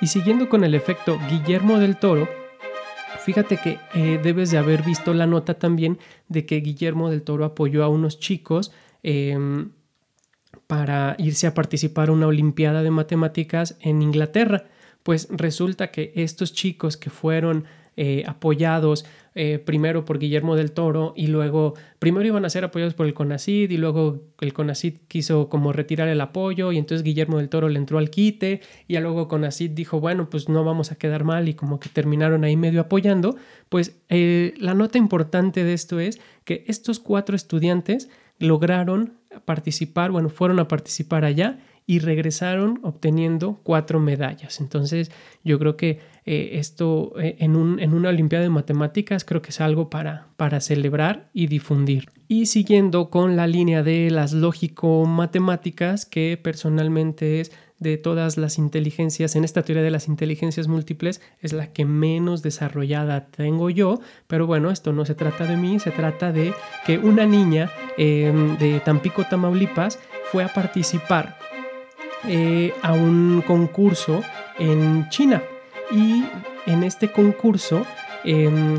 Y 0.00 0.06
siguiendo 0.08 0.48
con 0.48 0.62
el 0.62 0.74
efecto 0.74 1.18
Guillermo 1.28 1.78
del 1.78 1.96
Toro, 1.96 2.28
fíjate 3.24 3.56
que 3.56 3.78
eh, 3.94 4.20
debes 4.22 4.50
de 4.50 4.58
haber 4.58 4.82
visto 4.82 5.14
la 5.14 5.26
nota 5.26 5.54
también 5.54 5.98
de 6.28 6.44
que 6.44 6.56
Guillermo 6.56 7.10
del 7.10 7.22
Toro 7.22 7.44
apoyó 7.44 7.82
a 7.82 7.88
unos 7.88 8.20
chicos 8.20 8.70
em, 9.02 9.70
para 10.66 11.16
irse 11.18 11.46
a 11.46 11.54
participar 11.54 12.10
a 12.10 12.12
una 12.12 12.26
Olimpiada 12.26 12.82
de 12.82 12.90
Matemáticas 12.90 13.76
en 13.80 14.02
Inglaterra. 14.02 14.66
Pues 15.02 15.28
resulta 15.30 15.90
que 15.90 16.12
estos 16.14 16.52
chicos 16.52 16.98
que 16.98 17.08
fueron 17.08 17.64
eh, 18.00 18.22
apoyados 18.28 19.04
eh, 19.34 19.58
primero 19.58 20.04
por 20.04 20.20
Guillermo 20.20 20.54
del 20.54 20.70
Toro 20.70 21.14
y 21.16 21.26
luego, 21.26 21.74
primero 21.98 22.24
iban 22.24 22.44
a 22.44 22.48
ser 22.48 22.62
apoyados 22.62 22.94
por 22.94 23.06
el 23.06 23.12
CONACID 23.14 23.72
y 23.72 23.76
luego 23.76 24.22
el 24.40 24.52
CONACID 24.52 24.98
quiso 25.08 25.48
como 25.48 25.72
retirar 25.72 26.06
el 26.06 26.20
apoyo 26.20 26.70
y 26.70 26.78
entonces 26.78 27.02
Guillermo 27.02 27.38
del 27.38 27.48
Toro 27.48 27.68
le 27.68 27.76
entró 27.76 27.98
al 27.98 28.08
quite 28.08 28.60
y 28.86 28.96
luego 28.98 29.26
CONACID 29.26 29.72
dijo, 29.72 29.98
bueno, 29.98 30.30
pues 30.30 30.48
no 30.48 30.62
vamos 30.62 30.92
a 30.92 30.94
quedar 30.94 31.24
mal 31.24 31.48
y 31.48 31.54
como 31.54 31.80
que 31.80 31.88
terminaron 31.88 32.44
ahí 32.44 32.56
medio 32.56 32.82
apoyando, 32.82 33.34
pues 33.68 33.98
eh, 34.10 34.54
la 34.58 34.74
nota 34.74 34.96
importante 34.96 35.64
de 35.64 35.72
esto 35.72 35.98
es 35.98 36.20
que 36.44 36.62
estos 36.68 37.00
cuatro 37.00 37.34
estudiantes 37.34 38.08
lograron 38.38 39.14
participar, 39.44 40.12
bueno, 40.12 40.28
fueron 40.28 40.60
a 40.60 40.68
participar 40.68 41.24
allá 41.24 41.58
y 41.88 42.00
regresaron 42.00 42.80
obteniendo 42.82 43.60
cuatro 43.62 43.98
medallas. 43.98 44.60
Entonces 44.60 45.10
yo 45.42 45.58
creo 45.58 45.78
que 45.78 46.00
eh, 46.26 46.50
esto 46.58 47.14
eh, 47.18 47.36
en, 47.38 47.56
un, 47.56 47.80
en, 47.80 47.94
una 47.94 48.10
Olimpiada 48.10 48.42
de 48.42 48.50
Matemáticas 48.50 49.24
creo 49.24 49.40
que 49.40 49.48
es 49.48 49.60
algo 49.62 49.88
para, 49.88 50.26
para 50.36 50.60
celebrar 50.60 51.30
y 51.32 51.46
difundir. 51.46 52.10
Y 52.28 52.44
siguiendo 52.44 53.08
con 53.08 53.36
la 53.36 53.46
línea 53.46 53.82
de 53.82 54.10
las 54.10 54.34
lógico-matemáticas, 54.34 56.04
que 56.04 56.38
personalmente 56.40 57.40
es 57.40 57.52
de 57.78 57.96
todas 57.96 58.36
las 58.36 58.58
inteligencias, 58.58 59.34
en 59.34 59.44
esta 59.44 59.62
teoría 59.62 59.82
de 59.82 59.90
las 59.90 60.08
inteligencias 60.08 60.68
múltiples, 60.68 61.22
es 61.40 61.54
la 61.54 61.72
que 61.72 61.86
menos 61.86 62.42
desarrollada 62.42 63.28
tengo 63.28 63.70
yo, 63.70 63.98
pero 64.26 64.46
bueno, 64.46 64.70
esto 64.70 64.92
no 64.92 65.06
se 65.06 65.14
trata 65.14 65.46
de 65.46 65.56
mí, 65.56 65.78
se 65.78 65.90
trata 65.90 66.32
de 66.32 66.52
que 66.84 66.98
una 66.98 67.24
niña 67.24 67.70
em, 67.96 68.58
de 68.58 68.80
Tampico, 68.80 69.24
Tamaulipas, 69.24 69.98
fue 70.30 70.44
a 70.44 70.52
participar 70.52 71.38
eh, 72.24 72.72
a 72.82 72.92
un 72.92 73.42
concurso 73.46 74.22
en 74.58 75.08
China 75.08 75.42
y 75.90 76.24
en 76.66 76.82
este 76.82 77.12
concurso 77.12 77.86
em, 78.24 78.78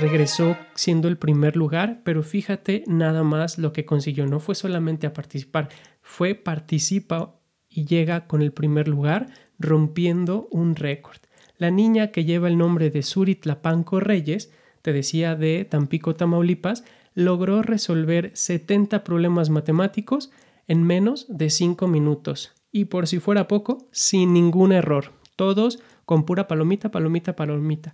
regresó 0.00 0.56
siendo 0.74 1.08
el 1.08 1.16
primer 1.16 1.56
lugar, 1.56 2.00
pero 2.04 2.22
fíjate 2.22 2.84
nada 2.86 3.22
más 3.22 3.58
lo 3.58 3.72
que 3.72 3.84
consiguió. 3.84 4.26
No 4.26 4.40
fue 4.40 4.54
solamente 4.54 5.06
a 5.06 5.12
participar, 5.12 5.68
fue 6.02 6.34
participa 6.34 7.34
y 7.68 7.84
llega 7.84 8.26
con 8.26 8.42
el 8.42 8.52
primer 8.52 8.88
lugar 8.88 9.26
rompiendo 9.58 10.48
un 10.50 10.74
récord. 10.76 11.18
La 11.58 11.70
niña 11.70 12.10
que 12.10 12.24
lleva 12.24 12.48
el 12.48 12.58
nombre 12.58 12.90
de 12.90 13.02
Surit 13.02 13.46
Lapanco 13.46 14.00
Reyes, 14.00 14.52
te 14.82 14.92
decía 14.92 15.36
de 15.36 15.64
Tampico, 15.64 16.14
Tamaulipas, 16.14 16.84
logró 17.14 17.62
resolver 17.62 18.32
70 18.34 19.04
problemas 19.04 19.50
matemáticos 19.50 20.30
en 20.68 20.82
menos 20.82 21.26
de 21.28 21.50
5 21.50 21.86
minutos. 21.88 22.52
Y 22.72 22.86
por 22.86 23.06
si 23.06 23.18
fuera 23.18 23.48
poco, 23.48 23.88
sin 23.92 24.32
ningún 24.32 24.72
error. 24.72 25.12
Todos 25.36 25.80
con 26.04 26.24
pura 26.24 26.48
palomita, 26.48 26.90
palomita, 26.90 27.36
palomita. 27.36 27.92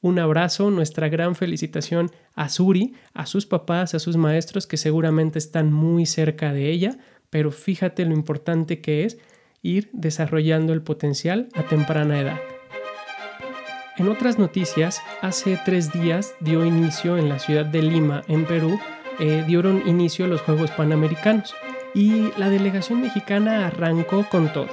Un 0.00 0.18
abrazo, 0.18 0.70
nuestra 0.70 1.08
gran 1.08 1.34
felicitación 1.34 2.10
a 2.34 2.48
Suri, 2.48 2.94
a 3.14 3.26
sus 3.26 3.46
papás, 3.46 3.94
a 3.94 3.98
sus 3.98 4.16
maestros 4.16 4.66
que 4.66 4.76
seguramente 4.76 5.38
están 5.38 5.72
muy 5.72 6.06
cerca 6.06 6.52
de 6.52 6.70
ella, 6.70 6.98
pero 7.30 7.50
fíjate 7.50 8.04
lo 8.04 8.14
importante 8.14 8.80
que 8.80 9.04
es 9.04 9.18
ir 9.62 9.90
desarrollando 9.92 10.72
el 10.72 10.82
potencial 10.82 11.48
a 11.54 11.62
temprana 11.62 12.20
edad. 12.20 12.40
En 13.96 14.08
otras 14.08 14.38
noticias, 14.38 15.00
hace 15.22 15.58
tres 15.64 15.90
días 15.92 16.34
dio 16.40 16.66
inicio 16.66 17.16
en 17.16 17.30
la 17.30 17.38
ciudad 17.38 17.64
de 17.64 17.82
Lima, 17.82 18.22
en 18.28 18.44
Perú, 18.44 18.78
eh, 19.18 19.44
dieron 19.46 19.88
inicio 19.88 20.26
los 20.26 20.42
Juegos 20.42 20.70
Panamericanos 20.72 21.54
y 21.96 22.30
la 22.36 22.50
delegación 22.50 23.00
mexicana 23.00 23.66
arrancó 23.66 24.26
con 24.28 24.52
todo. 24.52 24.68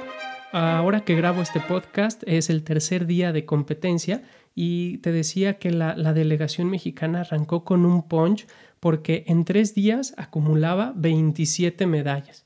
Ahora 0.52 1.06
que 1.06 1.14
grabo 1.14 1.40
este 1.40 1.58
podcast 1.58 2.22
es 2.26 2.50
el 2.50 2.62
tercer 2.62 3.06
día 3.06 3.32
de 3.32 3.46
competencia 3.46 4.22
y 4.54 4.98
te 4.98 5.10
decía 5.10 5.54
que 5.54 5.70
la, 5.70 5.94
delegación 6.12 6.68
mexicana 6.68 7.22
arrancó 7.22 7.64
con 7.64 7.86
un 7.86 8.06
punch 8.06 8.46
porque 8.78 9.24
en 9.26 9.46
tres 9.46 9.74
días 9.74 10.12
acumulaba 10.18 10.92
27 10.96 11.86
medallas. 11.86 12.44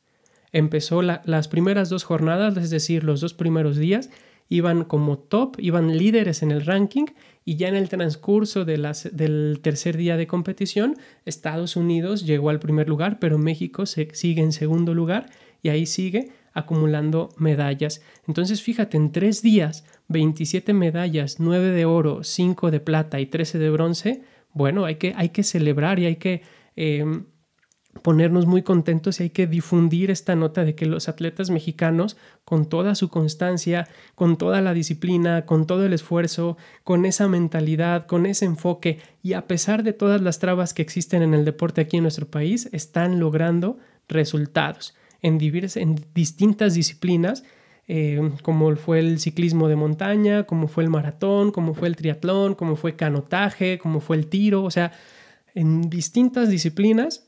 Empezó 0.53 1.03
las 1.03 1.49
primeras 1.49 1.89
dos 1.89 2.05
jornadas, 2.05 2.57
es 2.57 2.71
decir, 2.71 3.03
los 3.03 3.21
dos 3.21 3.35
primeros 3.35 3.79
días, 3.79 4.11
iban 4.49 4.85
como 4.85 5.19
top, 5.19 5.57
iban 5.59 5.97
líderes 5.97 6.43
en 6.43 6.51
el 6.51 6.65
ranking 6.65 7.07
y 7.45 7.57
ya 7.57 7.69
en 7.69 7.77
el 7.77 7.89
transcurso 7.89 8.65
del 8.65 9.61
tercer 9.63 9.97
día 9.97 10.17
de 10.17 10.27
competición, 10.27 10.97
Estados 11.25 11.77
Unidos 11.77 12.27
llegó 12.27 12.51
al 12.51 12.61
primer 12.61 12.89
lugar, 12.89 13.19
pero 13.19 13.39
México 13.39 13.87
se, 13.87 14.09
sigue 14.15 14.43
en 14.43 14.53
segundo 14.53 14.95
lugar 14.95 15.31
y 15.63 15.71
ahí 15.71 15.87
sigue 15.87 16.31
acumulando 16.53 17.31
medallas. 17.39 18.03
Entonces, 18.27 18.63
fíjate, 18.63 18.97
en 18.97 19.13
tres 19.13 19.43
días, 19.43 19.85
27 20.09 20.73
medallas, 20.73 21.41
9 21.41 21.71
de 21.71 21.85
oro, 21.85 22.25
5 22.25 22.71
de 22.71 22.81
plata 22.81 23.21
y 23.21 23.27
13 23.27 23.59
de 23.59 23.71
bronce, 23.71 24.23
bueno, 24.53 24.85
hay 24.85 24.97
que, 24.97 25.15
hay 25.17 25.29
que 25.31 25.43
celebrar 25.43 25.99
y 25.99 26.07
hay 26.07 26.17
que 26.17 26.43
em, 26.77 27.27
ponernos 28.03 28.47
muy 28.47 28.63
contentos 28.63 29.21
y 29.21 29.25
hay 29.25 29.31
que 29.31 29.47
difundir 29.47 30.11
esta 30.11 30.37
nota 30.37 30.65
de 30.65 30.75
que 30.75 30.87
los 30.87 31.09
atletas 31.09 31.51
mexicanos, 31.51 32.17
con 32.45 32.67
toda 32.67 32.95
su 32.95 33.09
constancia, 33.09 33.89
con 34.15 34.37
toda 34.37 34.61
la 34.61 34.75
disciplina, 34.75 35.47
con 35.47 35.67
todo 35.67 35.85
el 35.85 35.93
esfuerzo, 35.93 36.57
con 36.85 37.05
esa 37.07 37.29
mentalidad, 37.29 38.07
con 38.07 38.27
ese 38.27 38.45
enfoque 38.45 39.01
y 39.23 39.35
a 39.35 39.47
pesar 39.47 39.83
de 39.83 39.93
todas 39.93 40.21
las 40.21 40.39
trabas 40.39 40.75
que 40.75 40.83
existen 40.83 41.23
en 41.23 41.35
el 41.35 41.45
deporte 41.45 41.81
aquí 41.81 41.97
en 41.97 42.05
nuestro 42.05 42.27
país, 42.27 42.69
están 42.73 43.21
logrando 43.21 43.79
resultados 44.09 44.95
en, 45.21 45.39
en 45.41 46.05
distintas 46.15 46.75
disciplinas, 46.75 47.45
eh, 47.87 48.33
como 48.43 48.75
fue 48.77 48.99
el 49.01 49.19
ciclismo 49.19 49.69
de 49.69 49.77
montaña, 49.77 50.45
como 50.45 50.69
fue 50.69 50.85
el 50.85 50.91
maratón, 50.91 51.53
como 51.53 51.75
fue 51.75 51.89
el 51.89 51.97
triatlón, 51.97 52.55
como 52.55 52.77
fue 52.77 52.97
canotaje, 52.97 53.79
como 53.79 54.01
fue 54.01 54.17
el 54.17 54.27
tiro, 54.27 54.63
o 54.63 54.71
sea, 54.71 54.93
en 55.55 55.89
distintas 55.89 56.51
disciplinas 56.51 57.28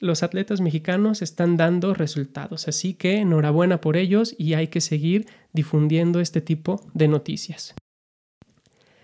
los 0.00 0.22
atletas 0.22 0.60
mexicanos 0.60 1.22
están 1.22 1.56
dando 1.56 1.94
resultados, 1.94 2.68
así 2.68 2.94
que 2.94 3.18
enhorabuena 3.18 3.80
por 3.80 3.96
ellos 3.96 4.34
y 4.38 4.54
hay 4.54 4.68
que 4.68 4.80
seguir 4.80 5.26
difundiendo 5.52 6.20
este 6.20 6.40
tipo 6.40 6.80
de 6.94 7.08
noticias. 7.08 7.74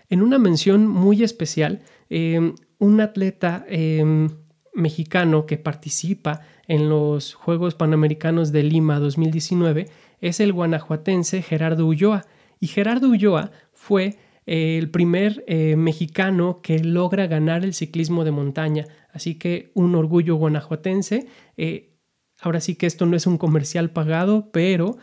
En 0.09 0.21
una 0.21 0.37
mención 0.37 0.87
muy 0.87 1.23
especial, 1.23 1.81
eh, 2.09 2.53
un 2.77 3.01
atleta 3.01 3.65
eh, 3.67 4.29
mexicano 4.73 5.45
que 5.45 5.57
participa 5.57 6.41
en 6.67 6.89
los 6.89 7.33
Juegos 7.33 7.75
Panamericanos 7.75 8.51
de 8.51 8.63
Lima 8.63 8.99
2019 8.99 9.87
es 10.21 10.39
el 10.39 10.53
guanajuatense 10.53 11.41
Gerardo 11.41 11.85
Ulloa. 11.85 12.25
Y 12.59 12.67
Gerardo 12.67 13.09
Ulloa 13.09 13.51
fue 13.73 14.17
el 14.45 14.89
primer 14.89 15.43
eh, 15.47 15.75
mexicano 15.75 16.61
que 16.61 16.79
logra 16.79 17.27
ganar 17.27 17.63
el 17.63 17.73
ciclismo 17.73 18.23
de 18.23 18.31
montaña. 18.31 18.85
Así 19.11 19.35
que 19.35 19.71
un 19.73 19.95
orgullo 19.95 20.35
guanajuatense. 20.35 21.27
Eh, 21.57 21.97
ahora 22.39 22.59
sí 22.59 22.75
que 22.75 22.85
esto 22.85 23.05
no 23.05 23.15
es 23.15 23.27
un 23.27 23.37
comercial 23.37 23.91
pagado, 23.91 24.49
pero 24.51 24.97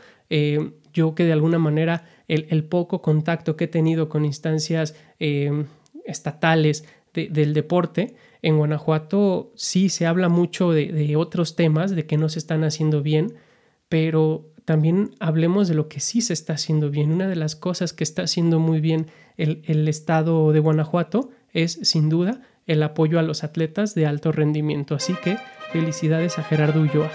yo 0.95 1.15
que 1.15 1.25
de 1.25 1.33
alguna 1.33 1.59
manera 1.59 2.07
el, 2.27 2.65
poco 2.65 3.03
contacto 3.03 3.55
que 3.55 3.65
he 3.65 3.69
tenido 3.69 4.09
con 4.09 4.25
instancias 4.25 4.95
estatales 6.07 6.87
del 7.13 7.53
deporte, 7.53 8.15
en 8.43 8.59
Guanajuato 8.59 9.53
sí 9.55 9.89
se 9.89 10.07
habla 10.07 10.29
mucho 10.29 10.73
de, 10.73 11.15
otros 11.17 11.55
temas, 11.55 11.95
de 11.95 12.07
que 12.07 12.19
no 12.19 12.29
se 12.29 12.41
están 12.41 12.65
haciendo 12.65 13.03
bien, 13.03 13.35
pero 13.89 14.52
también 14.65 15.11
hablemos 15.19 15.69
de 15.69 15.75
lo 15.75 15.89
que 15.89 16.01
sí 16.01 16.21
se 16.21 16.33
está 16.33 16.55
haciendo 16.55 16.91
bien. 16.91 17.13
Una 17.13 17.29
de 17.29 17.37
las 17.37 17.57
cosas 17.57 17.93
que 17.93 18.05
está 18.05 18.23
haciendo 18.23 18.59
muy 18.59 18.81
bien 18.81 19.07
el, 19.37 19.63
el, 19.67 19.89
estado 19.89 20.53
de 20.53 20.61
Guanajuato 20.61 21.31
es 21.53 21.79
sin 21.83 22.09
duda 22.09 22.41
el 22.67 22.83
apoyo 22.83 23.19
a 23.19 23.23
los 23.23 23.45
atletas 23.45 23.95
de 23.95 24.07
alto 24.07 24.31
rendimiento. 24.31 24.95
Así 24.95 25.15
que 25.23 25.37
felicidades 25.73 26.39
a 26.39 26.45
Gerardo 26.45 26.81
Ulloa. 26.81 27.11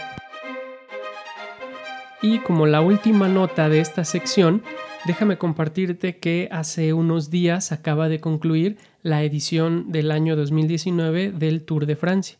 Y 2.21 2.39
como 2.39 2.65
la 2.65 2.81
última 2.81 3.27
nota 3.27 3.69
de 3.69 3.79
esta 3.79 4.03
sección, 4.03 4.63
déjame 5.05 5.37
compartirte 5.37 6.17
que 6.17 6.49
hace 6.51 6.93
unos 6.93 7.29
días 7.29 7.71
acaba 7.71 8.09
de 8.09 8.19
concluir 8.19 8.77
la 9.03 9.23
edición 9.23 9.91
del 9.91 10.11
año 10.11 10.35
2019 10.35 11.31
del 11.31 11.63
Tour 11.63 11.85
de 11.85 11.95
Francia. 11.95 12.37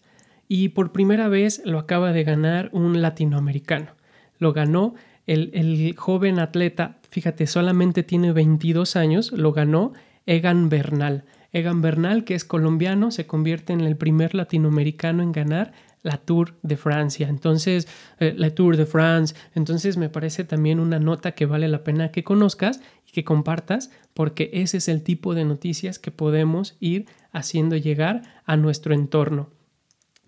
Y 0.49 0.69
por 0.69 0.91
primera 0.91 1.27
vez 1.27 1.61
lo 1.63 1.77
acaba 1.79 2.11
de 2.11 2.23
ganar 2.23 2.69
un 2.73 3.01
latinoamericano. 3.01 3.96
Lo 4.39 4.53
ganó 4.53 4.95
el, 5.27 5.93
joven 5.97 6.39
atleta, 6.39 6.97
fíjate, 7.09 7.47
solamente 7.47 8.03
tiene 8.03 8.31
22 8.31 8.95
años, 8.95 9.31
lo 9.31 9.51
ganó 9.51 9.93
Egan 10.25 10.69
Bernal. 10.69 11.25
Egan 11.51 11.81
Bernal, 11.81 12.23
que 12.23 12.35
es 12.35 12.45
colombiano, 12.45 13.11
se 13.11 13.25
convierte 13.25 13.73
en 13.73 13.81
el 13.81 13.97
primer 13.97 14.35
latinoamericano 14.35 15.23
en 15.23 15.31
ganar 15.31 15.73
la 16.03 16.17
Tour 16.17 16.55
de 16.61 16.77
Francia. 16.77 17.27
Entonces, 17.27 17.87
eh, 18.19 18.33
la 18.37 18.51
Tour 18.51 18.77
de 18.77 18.85
France. 18.85 19.35
Entonces, 19.55 19.97
me 19.97 20.09
parece 20.09 20.43
también 20.43 20.79
una 20.79 20.99
nota 20.99 21.33
que 21.33 21.45
vale 21.45 21.67
la 21.67 21.83
pena 21.83 22.11
que 22.11 22.23
conozcas 22.23 22.81
y 23.07 23.11
que 23.11 23.23
compartas, 23.23 23.91
porque 24.13 24.49
ese 24.53 24.77
es 24.77 24.87
el 24.87 25.03
tipo 25.03 25.33
de 25.33 25.45
noticias 25.45 25.99
que 25.99 26.11
podemos 26.11 26.77
ir 26.79 27.07
haciendo 27.31 27.75
llegar 27.75 28.21
a 28.45 28.55
nuestro 28.55 28.93
entorno. 28.93 29.49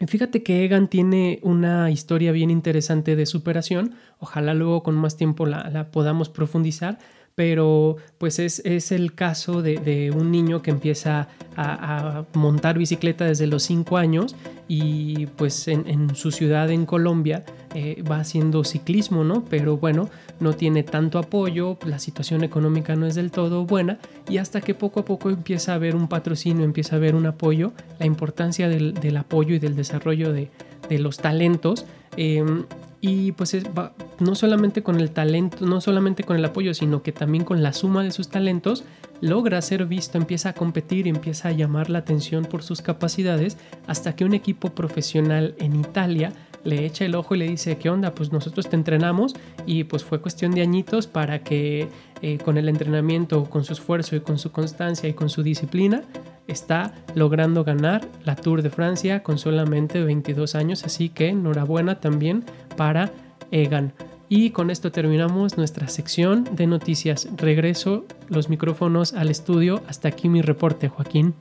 Fíjate 0.08 0.44
que 0.44 0.64
Egan 0.64 0.88
tiene 0.88 1.40
una 1.44 1.92
historia 1.92 2.32
bien 2.32 2.50
interesante 2.50 3.16
de 3.16 3.26
superación. 3.26 3.96
Ojalá 4.20 4.54
luego 4.54 4.82
con 4.82 4.96
más 4.96 5.18
tiempo 5.18 5.46
la, 5.46 5.70
la 5.70 5.92
podamos 5.92 6.30
profundizar 6.30 7.00
pero 7.40 7.96
pues 8.18 8.38
es, 8.38 8.92
el 8.92 9.14
caso 9.14 9.62
de, 9.62 10.12
un 10.14 10.30
niño 10.30 10.62
que 10.62 10.72
empieza 10.72 11.30
a, 11.56 12.26
montar 12.34 12.78
bicicleta 12.78 13.24
desde 13.24 13.48
los 13.48 13.64
5 13.64 13.96
años 13.96 14.36
y 14.68 15.28
pues 15.38 15.70
en, 15.70 16.14
su 16.16 16.32
ciudad 16.32 16.70
en 16.70 16.86
Colombia 16.86 17.46
eh, 17.76 18.04
va 18.04 18.20
haciendo 18.20 18.66
ciclismo, 18.66 19.24
¿no? 19.24 19.46
Pero 19.50 19.78
bueno, 19.78 20.10
no 20.42 20.52
tiene 20.52 20.84
tanto 20.84 21.18
apoyo, 21.18 21.78
la 21.86 21.98
situación 21.98 22.44
económica 22.44 22.98
no 22.98 23.06
es 23.06 23.16
del 23.16 23.32
todo 23.32 23.66
buena 23.66 24.00
y 24.30 24.40
hasta 24.40 24.60
que 24.60 24.74
poco 24.74 25.00
a 25.00 25.06
poco 25.06 25.30
empieza 25.30 25.72
a 25.72 25.76
haber 25.76 25.96
un 25.96 26.10
patrocinio, 26.10 26.66
empieza 26.66 26.98
a 26.98 26.98
haber 26.98 27.16
un 27.16 27.26
apoyo, 27.26 27.72
la 28.00 28.06
importancia 28.06 28.68
del, 28.68 29.16
apoyo 29.16 29.56
y 29.56 29.60
del 29.60 29.78
desarrollo 29.78 30.34
de, 30.34 30.50
los 30.90 31.20
talentos. 31.20 31.86
Em, 32.18 32.66
y 33.00 33.32
pues 33.32 33.54
no 34.20 34.36
solamente 34.36 34.84
con 34.84 35.00
el 35.00 35.12
talento, 35.12 35.66
no 35.66 35.82
solamente 35.82 36.24
con 36.24 36.38
el 36.38 36.46
apoyo, 36.46 36.74
sino 36.74 37.02
que 37.04 37.12
también 37.12 37.44
con 37.44 37.64
la 37.64 37.74
suma 37.74 38.04
de 38.04 38.12
sus 38.12 38.30
talentos, 38.30 38.84
logra 39.22 39.62
ser 39.62 39.86
visto, 39.86 40.18
empieza 40.18 40.50
a 40.50 40.54
competir, 40.54 41.08
empieza 41.08 41.50
a 41.50 41.52
llamar 41.52 41.90
la 41.90 42.00
atención 42.00 42.46
por 42.46 42.64
sus 42.64 42.82
capacidades, 42.82 43.58
hasta 43.88 44.16
que 44.16 44.26
un 44.26 44.34
equipo 44.34 44.70
profesional 44.70 45.56
en 45.60 45.76
Italia 45.76 46.34
le 46.64 46.86
echa 46.86 47.06
el 47.06 47.16
ojo 47.16 47.36
y 47.36 47.40
le 47.40 47.48
dice, 47.48 47.78
¿qué 47.78 47.90
onda? 47.90 48.14
Pues 48.14 48.32
nosotros 48.32 48.70
te 48.70 48.76
entrenamos 48.76 49.36
y 49.66 49.86
pues 49.86 50.04
fue 50.04 50.22
cuestión 50.22 50.52
de 50.52 50.62
añitos 50.62 51.08
para 51.08 51.44
que 51.44 51.88
eh, 52.22 52.38
con 52.44 52.58
el 52.58 52.68
entrenamiento, 52.68 53.46
con 53.46 53.64
su 53.64 53.74
esfuerzo 53.74 54.16
y 54.16 54.22
con 54.22 54.38
su 54.38 54.52
constancia 54.52 55.08
y 55.08 55.14
con 55.14 55.30
su 55.30 55.44
disciplina, 55.44 56.04
está 56.48 56.94
logrando 57.16 57.64
ganar 57.64 58.08
la 58.26 58.36
Tour 58.36 58.62
de 58.62 58.70
Francia 58.70 59.24
con 59.24 59.38
solamente 59.38 60.04
22 60.04 60.56
años, 60.56 60.84
así 60.84 61.10
que 61.10 61.30
enhorabuena 61.30 62.00
también 62.00 62.44
para 62.76 63.12
Egan. 63.52 63.94
Y 64.28 64.52
con 64.52 64.70
esto 64.70 64.92
terminamos 64.92 65.58
nuestra 65.58 65.88
sección 65.88 66.48
de 66.52 66.68
noticias. 66.68 67.28
Regreso 67.36 68.06
los 68.28 68.48
micrófonos 68.50 69.14
al 69.14 69.30
estudio. 69.30 69.82
Hasta 69.88 70.08
aquí 70.08 70.30
mi 70.30 70.42
reporte, 70.42 70.88
Joaquín. 70.88 71.34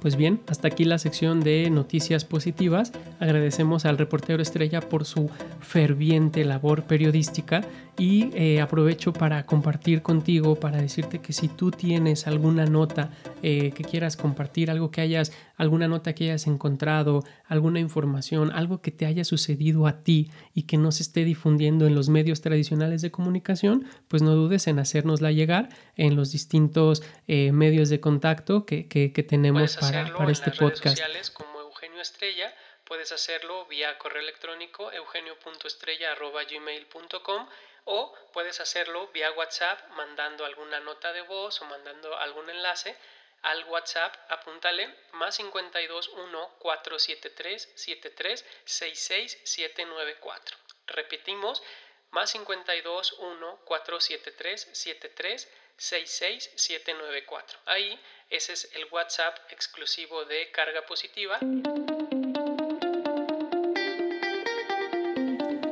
Pues 0.00 0.16
bien, 0.16 0.40
hasta 0.46 0.68
aquí 0.68 0.84
la 0.84 0.98
sección 0.98 1.40
de 1.40 1.68
noticias 1.68 2.24
positivas. 2.24 2.90
Agradecemos 3.18 3.84
al 3.84 3.98
reportero 3.98 4.42
estrella 4.42 4.80
por 4.80 5.04
su 5.04 5.28
ferviente 5.60 6.42
labor 6.46 6.84
periodística 6.84 7.60
y 7.98 8.30
eh, 8.34 8.62
aprovecho 8.62 9.12
para 9.12 9.44
compartir 9.44 10.00
contigo, 10.00 10.54
para 10.54 10.80
decirte 10.80 11.18
que 11.18 11.34
si 11.34 11.48
tú 11.48 11.70
tienes 11.70 12.26
alguna 12.26 12.64
nota 12.64 13.10
eh, 13.42 13.72
que 13.72 13.84
quieras 13.84 14.16
compartir, 14.16 14.70
algo 14.70 14.90
que 14.90 15.02
hayas, 15.02 15.32
alguna 15.58 15.86
nota 15.86 16.14
que 16.14 16.24
hayas 16.24 16.46
encontrado, 16.46 17.22
alguna 17.46 17.78
información, 17.78 18.52
algo 18.52 18.80
que 18.80 18.90
te 18.90 19.04
haya 19.04 19.22
sucedido 19.22 19.86
a 19.86 20.02
ti 20.02 20.30
y 20.54 20.62
que 20.62 20.78
no 20.78 20.92
se 20.92 21.02
esté 21.02 21.26
difundiendo 21.26 21.86
en 21.86 21.94
los 21.94 22.08
medios 22.08 22.40
tradicionales 22.40 23.02
de 23.02 23.10
comunicación, 23.10 23.84
pues 24.08 24.22
no 24.22 24.34
dudes 24.34 24.66
en 24.66 24.78
hacérnosla 24.78 25.30
llegar 25.30 25.68
en 25.96 26.16
los 26.16 26.32
distintos 26.32 27.02
eh, 27.28 27.52
medios 27.52 27.90
de 27.90 28.00
contacto 28.00 28.64
que, 28.64 28.86
tenemos 29.28 29.76
para, 29.92 30.14
para 30.14 30.32
este 30.32 30.50
podcast. 30.52 30.96
Sociales 30.96 31.30
como 31.30 31.60
Eugenio 31.60 32.00
Estrella 32.00 32.56
puedes 32.84 33.12
hacerlo 33.12 33.66
vía 33.66 33.98
correo 33.98 34.22
electrónico 34.22 34.90
eugenio.estrella.gmail.com 34.92 37.48
o 37.84 38.14
puedes 38.32 38.58
hacerlo 38.60 39.08
vía 39.08 39.32
WhatsApp 39.32 39.90
mandando 39.90 40.44
alguna 40.44 40.78
nota 40.80 41.12
de 41.12 41.22
voz 41.22 41.60
o 41.62 41.64
mandando 41.64 42.16
algún 42.16 42.48
enlace 42.50 42.96
al 43.42 43.64
WhatsApp, 43.64 44.14
apúntale 44.28 44.94
más 45.12 45.36
52 45.36 46.08
1 46.08 46.48
473 46.58 47.72
73 47.74 48.44
66 48.64 49.38
794. 49.44 50.56
Repetimos, 50.86 51.62
más 52.10 52.30
52 52.30 53.12
1 53.14 53.60
473 53.64 54.68
73 54.72 55.48
66 55.80 56.50
794. 56.56 57.58
Ahí 57.64 57.98
ese 58.28 58.52
es 58.52 58.70
el 58.76 58.82
WhatsApp 58.92 59.34
exclusivo 59.50 60.26
de 60.26 60.50
carga 60.52 60.82
positiva. 60.86 61.38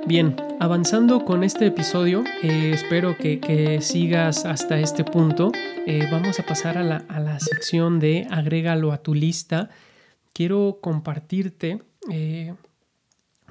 Bien, 0.06 0.34
avanzando 0.60 1.26
con 1.26 1.44
este 1.44 1.66
episodio, 1.66 2.24
eh, 2.42 2.70
espero 2.72 3.18
que, 3.18 3.80
sigas 3.82 4.46
hasta 4.46 4.80
este 4.80 5.04
punto. 5.04 5.52
Eh, 5.86 6.08
vamos 6.10 6.40
a 6.40 6.46
pasar 6.46 6.78
a 6.78 6.82
la, 6.82 7.40
sección 7.40 8.00
de 8.00 8.26
agrégalo 8.30 8.92
a 8.92 9.02
tu 9.02 9.14
lista. 9.14 9.68
Quiero 10.32 10.78
compartirte 10.80 11.82
eh, 12.10 12.54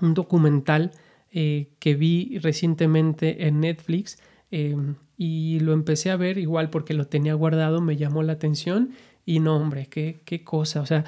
un 0.02 0.16
documental 0.16 0.92
que 1.30 1.94
vi 1.94 2.40
recientemente 2.40 3.46
en 3.46 3.60
Netflix 3.60 4.18
y 5.18 5.60
lo 5.60 5.74
empecé 5.74 6.12
a 6.12 6.16
ver 6.16 6.38
igual 6.38 6.70
porque 6.70 6.94
lo 6.94 7.08
tenía 7.08 7.34
guardado, 7.34 7.82
me 7.82 7.98
llamó 7.98 8.24
la 8.24 8.34
atención 8.34 8.92
y 9.26 9.40
no, 9.40 9.58
hombre, 9.58 9.88
qué, 9.88 10.22
qué 10.24 10.44
cosa. 10.44 10.82
O 10.82 10.86
sea, 10.86 11.04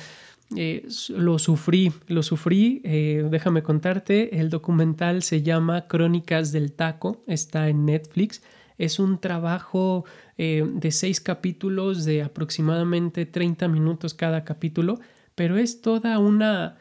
eh, 0.55 0.87
lo 1.09 1.37
sufrí, 1.37 1.91
lo 2.07 2.23
sufrí, 2.23 2.81
eh, 2.83 3.27
déjame 3.29 3.61
contarte, 3.61 4.39
el 4.39 4.49
documental 4.49 5.21
se 5.21 5.43
llama 5.43 5.87
Crónicas 5.87 6.51
del 6.51 6.71
Taco, 6.73 7.23
está 7.27 7.69
en 7.69 7.85
Netflix, 7.85 8.41
es 8.79 8.97
un 8.97 9.19
trabajo 9.19 10.05
eh, 10.37 10.67
de 10.67 10.91
seis 10.91 11.21
capítulos 11.21 12.03
de 12.03 12.23
aproximadamente 12.23 13.27
30 13.27 13.67
minutos 13.67 14.15
cada 14.15 14.43
capítulo, 14.43 14.99
pero 15.35 15.55
es 15.57 15.81
toda 15.81 16.17
una, 16.17 16.79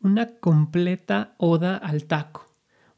una 0.00 0.26
completa 0.38 1.34
oda 1.38 1.78
al 1.78 2.04
taco. 2.04 2.46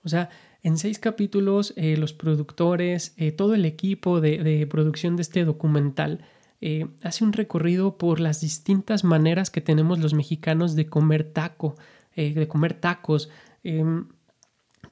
O 0.02 0.08
sea, 0.08 0.28
en 0.62 0.76
seis 0.76 0.98
capítulos 0.98 1.74
los 1.76 2.12
productores, 2.12 3.14
todo 3.36 3.54
el 3.54 3.64
equipo 3.64 4.20
de 4.20 4.66
producción 4.68 5.16
de 5.16 5.22
este 5.22 5.44
documental, 5.44 6.24
eh, 6.64 6.86
hace 7.02 7.24
un 7.24 7.32
recorrido 7.32 7.98
por 7.98 8.20
las 8.20 8.40
distintas 8.40 9.02
maneras 9.02 9.50
que 9.50 9.60
tenemos 9.60 9.98
los 9.98 10.14
mexicanos 10.14 10.76
de 10.76 10.86
comer 10.86 11.24
taco, 11.24 11.74
eh, 12.14 12.32
de 12.34 12.46
comer 12.46 12.74
tacos. 12.74 13.30
Em, 13.64 14.06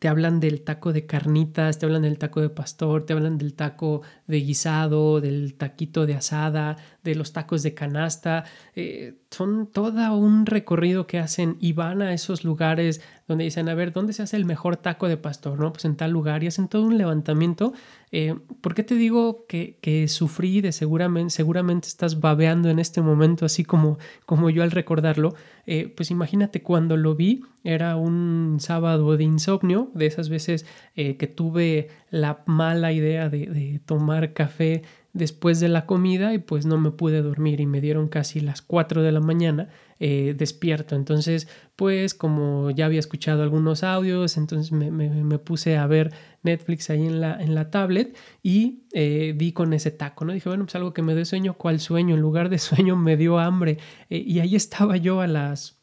te 0.01 0.09
hablan 0.09 0.41
del 0.41 0.63
taco 0.63 0.93
de 0.93 1.07
carnitas, 1.07 1.79
te 1.79 1.87
hablan 1.87 2.03
del 2.03 2.19
taco 2.19 2.41
de 2.41 2.51
pastor, 2.51 3.07
te 3.07 3.13
hablan 3.13 3.39
del 3.39 3.55
taco 3.55 4.03
de 4.27 4.41
guisado, 4.41 5.21
del 5.21 5.55
taquito 5.55 6.07
de 6.07 6.15
asada, 6.15 6.77
de 7.05 7.15
los 7.15 7.33
tacos 7.33 7.63
de 7.63 7.75
canasta. 7.75 8.45
Eh, 8.75 9.21
son 9.31 9.69
todo 9.69 10.17
un 10.17 10.47
recorrido 10.47 11.07
que 11.07 11.21
hacen 11.21 11.57
y 11.61 11.73
van 11.73 12.03
a 12.03 12.13
esos 12.13 12.43
lugares 12.43 13.01
donde 13.31 13.45
dicen, 13.45 13.69
a 13.69 13.75
ver, 13.75 13.93
¿dónde 13.93 14.13
se 14.13 14.25
hace 14.25 14.37
el 14.37 14.45
mejor 14.45 14.77
taco 14.77 15.07
de 15.07 15.17
pastor? 15.17 15.57
¿No? 15.57 15.73
Pues 15.73 15.85
en 15.85 15.95
tal 15.95 16.11
lugar 16.11 16.43
y 16.43 16.49
hacen 16.49 16.67
todo 16.67 16.83
un 16.83 16.99
levantamiento. 16.99 17.73
Eh, 18.11 18.35
¿Por 18.61 18.75
qué 18.75 18.83
te 18.83 18.97
digo 18.97 19.47
que, 19.47 20.07
sufrí 20.09 20.61
de 20.61 20.73
seguramente, 20.73 21.31
seguramente 21.31 21.87
estás 21.87 22.19
babeando 22.19 22.71
en 22.71 22.81
este 22.81 23.01
momento, 23.01 23.47
así 23.47 23.65
como, 23.65 23.99
como 24.27 24.51
yo 24.51 24.65
al 24.65 24.73
recordarlo? 24.73 25.33
Eh, 25.65 25.93
pues 25.97 26.11
imagínate 26.11 26.61
cuando 26.63 26.97
lo 26.97 27.15
vi, 27.15 27.43
era 27.63 27.95
un 27.95 28.57
sábado 28.59 29.17
de 29.17 29.23
insomnio, 29.23 29.93
de 29.95 30.07
esas 30.07 30.29
veces 30.29 30.67
eh, 30.97 31.17
que 31.17 31.29
tuve 31.29 31.87
la 32.11 32.43
mala 32.47 32.93
idea 32.93 33.29
de, 33.29 33.47
de 33.47 33.81
tomar 33.87 34.33
café 34.33 34.83
después 35.13 35.61
de 35.61 35.69
la 35.69 35.87
comida 35.87 36.35
y 36.35 36.39
pues 36.39 36.67
no 36.67 36.79
me 36.79 36.91
pude 36.91 37.23
dormir 37.23 37.61
y 37.61 37.67
me 37.67 37.81
dieron 37.81 38.09
casi 38.09 38.41
las 38.41 38.61
4 38.61 39.03
de 39.03 39.13
la 39.13 39.21
mañana 39.21 39.69
eh, 40.03 40.35
despierto. 40.35 40.97
Entonces, 40.97 41.47
pues 41.77 42.15
como 42.15 42.71
ya 42.71 42.87
había 42.87 43.01
escuchado 43.01 43.43
algunos 43.43 43.85
audios, 43.85 44.39
entonces 44.39 44.73
me, 44.73 45.39
puse 45.39 45.77
a 45.77 45.87
ver 45.87 46.11
Netflix 46.43 46.89
ahí 46.89 47.05
en 47.05 47.21
la, 47.21 47.39
en 47.39 47.55
la 47.55 47.71
tablet 47.71 48.17
y 48.43 48.85
eh, 48.95 49.35
vi 49.37 49.53
con 49.53 49.75
ese 49.75 49.91
taco, 49.91 50.25
¿no? 50.25 50.33
Dije, 50.33 50.49
bueno, 50.49 50.65
pues 50.65 50.75
algo 50.75 50.95
que 50.95 51.03
me 51.03 51.15
dé 51.15 51.27
sueño, 51.27 51.53
¿cuál 51.53 51.81
sueño? 51.81 52.15
En 52.15 52.23
lugar 52.23 52.49
de 52.49 52.59
sueño 52.59 52.97
me 52.97 53.19
dio 53.19 53.39
hambre 53.39 53.77
eh, 54.09 54.25
y 54.27 54.41
ahí 54.41 54.57
estaba 54.57 54.97
yo 54.97 55.21
a 55.21 55.27
las 55.27 55.79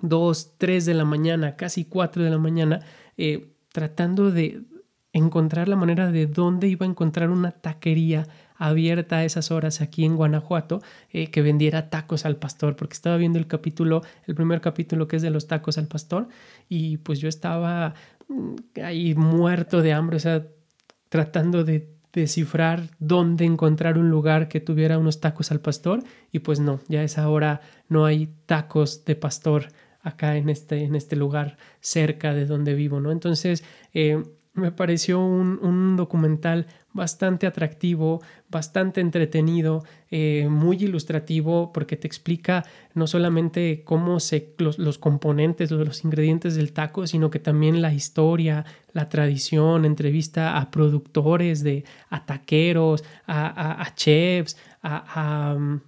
2, 0.00 0.56
3 0.56 0.86
de 0.86 0.94
la 0.94 1.04
mañana, 1.04 1.56
casi 1.56 1.84
4 1.84 2.24
de 2.24 2.30
la 2.30 2.38
mañana, 2.38 2.80
tratando 3.70 4.30
de 4.30 4.62
encontrar 5.16 5.68
la 5.68 5.76
manera 5.76 6.10
de 6.10 6.26
dónde 6.26 6.68
iba 6.68 6.86
a 6.86 6.88
encontrar 6.88 7.30
una 7.30 7.52
taquería 7.52 8.26
abierta 8.56 9.18
a 9.18 9.24
esas 9.24 9.50
horas 9.50 9.80
aquí 9.80 10.04
en 10.04 10.16
Guanajuato 10.16 10.82
eh, 11.12 11.30
que 11.30 11.42
vendiera 11.42 11.90
tacos 11.90 12.24
al 12.24 12.36
pastor, 12.36 12.76
porque 12.76 12.94
estaba 12.94 13.16
viendo 13.16 13.38
el 13.38 13.46
capítulo, 13.46 14.02
el 14.26 14.34
primer 14.34 14.60
capítulo 14.60 15.08
que 15.08 15.16
es 15.16 15.22
de 15.22 15.30
los 15.30 15.46
tacos 15.46 15.78
al 15.78 15.86
pastor, 15.86 16.28
y 16.68 16.98
pues 16.98 17.20
yo 17.20 17.28
estaba 17.28 17.94
mm, 18.28 18.54
ahí 18.82 19.14
muerto 19.14 19.82
de 19.82 19.92
hambre, 19.92 20.16
o 20.16 20.20
sea, 20.20 20.46
tratando 21.08 21.64
de 21.64 21.88
descifrar 22.12 22.88
dónde 22.98 23.44
encontrar 23.44 23.98
un 23.98 24.08
lugar 24.08 24.48
que 24.48 24.60
tuviera 24.60 24.98
unos 24.98 25.20
tacos 25.20 25.50
al 25.50 25.60
pastor, 25.60 26.02
y 26.32 26.38
pues 26.38 26.60
no, 26.60 26.80
ya 26.88 27.00
a 27.00 27.04
esa 27.04 27.28
hora 27.28 27.60
no 27.88 28.06
hay 28.06 28.30
tacos 28.46 29.04
de 29.04 29.16
pastor 29.16 29.68
acá 30.00 30.36
en 30.36 30.48
este, 30.48 30.84
en 30.84 30.94
este 30.94 31.16
lugar 31.16 31.56
cerca 31.80 32.32
de 32.32 32.46
donde 32.46 32.74
vivo, 32.74 33.00
¿no? 33.00 33.10
Entonces, 33.10 33.64
eh, 33.92 34.22
me 34.56 34.72
pareció 34.72 35.20
un, 35.20 35.96
documental 35.96 36.66
bastante 36.92 37.46
atractivo, 37.46 38.22
bastante 38.48 39.02
entretenido, 39.02 39.84
eh, 40.10 40.48
muy 40.50 40.76
ilustrativo, 40.78 41.72
porque 41.72 41.96
te 41.96 42.06
explica 42.06 42.64
no 42.94 43.06
solamente 43.06 43.82
cómo 43.84 44.18
se, 44.18 44.54
los, 44.58 44.78
los 44.78 44.98
componentes, 44.98 45.70
los, 45.70 45.86
los, 45.86 46.04
ingredientes 46.04 46.54
del 46.54 46.72
taco, 46.72 47.06
sino 47.06 47.30
que 47.30 47.38
también 47.38 47.82
la 47.82 47.92
historia, 47.92 48.64
la 48.92 49.08
tradición, 49.10 49.84
entrevista 49.84 50.56
a 50.56 50.70
productores, 50.70 51.62
de, 51.62 51.84
a 52.08 52.24
taqueros, 52.24 53.04
a, 53.26 53.82
a, 53.82 53.94
chefs, 53.94 54.56
a, 54.82 55.54
mm, 55.58 55.80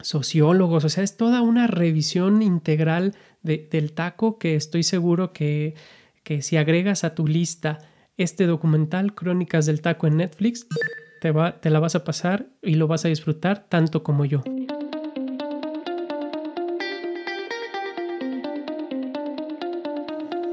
sociólogos, 0.00 0.84
o 0.84 0.88
sea, 0.88 1.04
es 1.04 1.16
toda 1.16 1.42
una 1.42 1.68
revisión 1.68 2.42
integral 2.42 3.14
del 3.42 3.92
taco 3.92 4.38
que 4.38 4.56
estoy 4.56 4.82
seguro 4.82 5.32
que, 5.32 5.74
que 6.22 6.42
si 6.42 6.56
agregas 6.56 7.04
a 7.04 7.14
tu 7.14 7.26
lista 7.26 7.78
este 8.22 8.46
documental 8.46 9.14
Crónicas 9.14 9.66
del 9.66 9.80
Taco 9.80 10.06
en 10.06 10.18
Netflix, 10.18 10.66
te, 11.20 11.30
va, 11.30 11.60
te 11.60 11.70
la 11.70 11.80
vas 11.80 11.94
a 11.94 12.04
pasar 12.04 12.46
y 12.62 12.74
lo 12.74 12.86
vas 12.86 13.04
a 13.04 13.08
disfrutar 13.08 13.66
tanto 13.68 14.02
como 14.02 14.24
yo. 14.24 14.42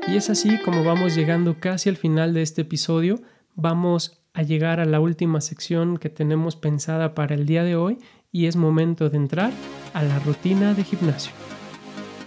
Y 0.08 0.16
es 0.16 0.30
así 0.30 0.58
como 0.66 0.84
vamos 0.84 1.16
llegando 1.16 1.60
casi 1.60 1.90
al 1.90 1.96
final 1.96 2.34
de 2.34 2.42
este 2.42 2.64
episodio. 2.64 3.22
Vamos 3.54 4.24
a 4.34 4.42
llegar 4.42 4.80
a 4.80 4.86
la 4.86 5.00
última 5.00 5.40
sección 5.40 5.98
que 5.98 6.10
tenemos 6.10 6.56
pensada 6.56 7.14
para 7.14 7.36
el 7.36 7.46
día 7.46 7.64
de 7.64 7.76
hoy 7.76 8.00
y 8.32 8.48
es 8.48 8.56
momento 8.56 9.10
de 9.10 9.18
entrar 9.18 9.52
a 9.94 10.02
la 10.02 10.18
rutina 10.20 10.74
de 10.74 10.84
gimnasio. 10.84 11.32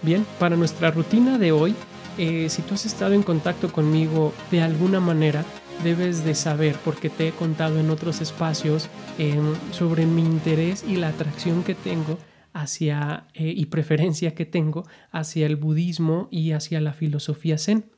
Bien, 0.02 0.24
para 0.38 0.56
nuestra 0.56 0.92
rutina 0.92 1.38
de 1.38 1.52
hoy 1.52 1.74
eh, 2.18 2.48
si 2.48 2.62
tú 2.62 2.74
has 2.74 2.86
estado 2.86 3.14
en 3.14 3.22
contacto 3.22 3.72
conmigo 3.72 4.32
de 4.50 4.62
alguna 4.62 5.00
manera, 5.00 5.44
debes 5.82 6.24
de 6.24 6.34
saber, 6.34 6.76
porque 6.84 7.10
te 7.10 7.28
he 7.28 7.32
contado 7.32 7.80
en 7.80 7.90
otros 7.90 8.20
espacios 8.20 8.88
em, 9.18 9.54
sobre 9.72 10.06
mi 10.06 10.22
interés 10.22 10.84
y 10.86 10.96
la 10.96 11.08
atracción 11.08 11.64
que 11.64 11.74
tengo 11.74 12.18
hacia 12.52 13.26
eh, 13.34 13.52
y 13.56 13.66
preferencia 13.66 14.34
que 14.34 14.44
tengo 14.44 14.84
hacia 15.10 15.46
el 15.46 15.56
budismo 15.56 16.28
y 16.30 16.52
hacia 16.52 16.80
la 16.80 16.92
filosofía 16.92 17.58
zen. 17.58 17.91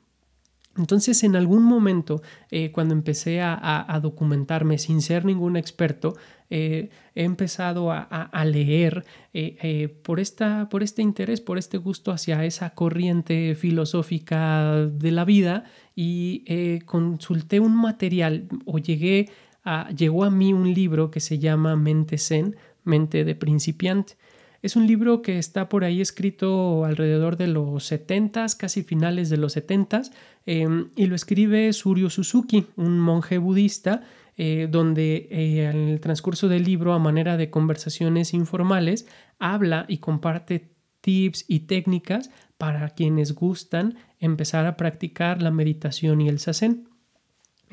Entonces, 0.77 1.23
en 1.23 1.37
algún 1.37 1.63
momento, 1.63 2.23
eh, 2.51 2.73
cuando 2.73 2.95
empecé 2.95 3.41
a, 3.41 4.01
documentarme 4.03 4.79
sin 4.79 5.03
ser 5.03 5.25
ningún 5.25 5.57
experto, 5.57 6.17
eh, 6.51 6.91
he 7.15 7.25
empezado 7.25 7.93
a, 7.93 8.45
leer 8.45 9.05
eh, 9.33 9.97
por, 10.03 10.19
esta, 10.19 10.69
por 10.69 10.83
este 10.83 11.03
interés, 11.03 11.41
por 11.41 11.59
este 11.59 11.79
gusto 11.79 12.11
hacia 12.11 12.45
esa 12.45 12.71
corriente 12.71 13.55
filosófica 13.55 14.87
de 14.87 15.11
la 15.13 15.25
vida 15.25 15.65
y 15.95 16.81
consulté 16.81 17.61
un 17.61 17.77
material 17.77 18.49
o 18.65 18.79
llegué 18.79 19.31
a, 19.65 19.91
llegó 19.91 20.25
a 20.25 20.31
mí 20.31 20.53
un 20.53 20.75
libro 20.75 21.11
que 21.11 21.21
se 21.21 21.39
llama 21.39 21.77
Mente 21.77 22.19
Zen, 22.19 22.57
Mente 22.83 23.25
de 23.25 23.35
Principiante. 23.35 24.17
Es 24.65 24.77
un 24.77 24.87
libro 24.87 25.21
que 25.21 25.39
está 25.39 25.69
por 25.69 25.85
ahí 25.85 26.01
escrito 26.01 26.87
alrededor 26.87 27.37
de 27.37 27.49
los 27.49 27.85
70 27.85 28.47
casi 28.57 28.83
finales 28.83 29.29
de 29.29 29.37
los 29.37 29.53
70 29.53 30.05
em, 30.47 30.89
y 30.97 31.05
lo 31.05 31.15
escribe 31.15 31.71
Suryo 31.75 32.09
Suzuki, 32.09 32.65
un 32.77 32.99
monje 32.99 33.37
budista, 33.37 34.05
eh, 34.39 34.67
donde 34.71 35.29
eh, 35.31 35.69
en 35.69 35.91
el 35.91 36.01
transcurso 36.01 36.49
del 36.49 36.65
libro, 36.65 36.95
a 36.95 36.99
manera 36.99 37.37
de 37.37 37.51
conversaciones 37.51 38.33
informales, 38.33 39.07
habla 39.39 39.85
y 39.87 39.99
comparte 39.99 40.71
tips 41.03 41.45
y 41.47 41.67
técnicas 41.67 42.31
para 42.57 42.89
quienes 42.89 43.35
gustan 43.35 43.99
empezar 44.19 44.65
a 44.65 44.79
practicar 44.79 45.43
la 45.43 45.51
meditación 45.51 46.23
y 46.23 46.31
el 46.31 46.39
sasen. 46.39 46.89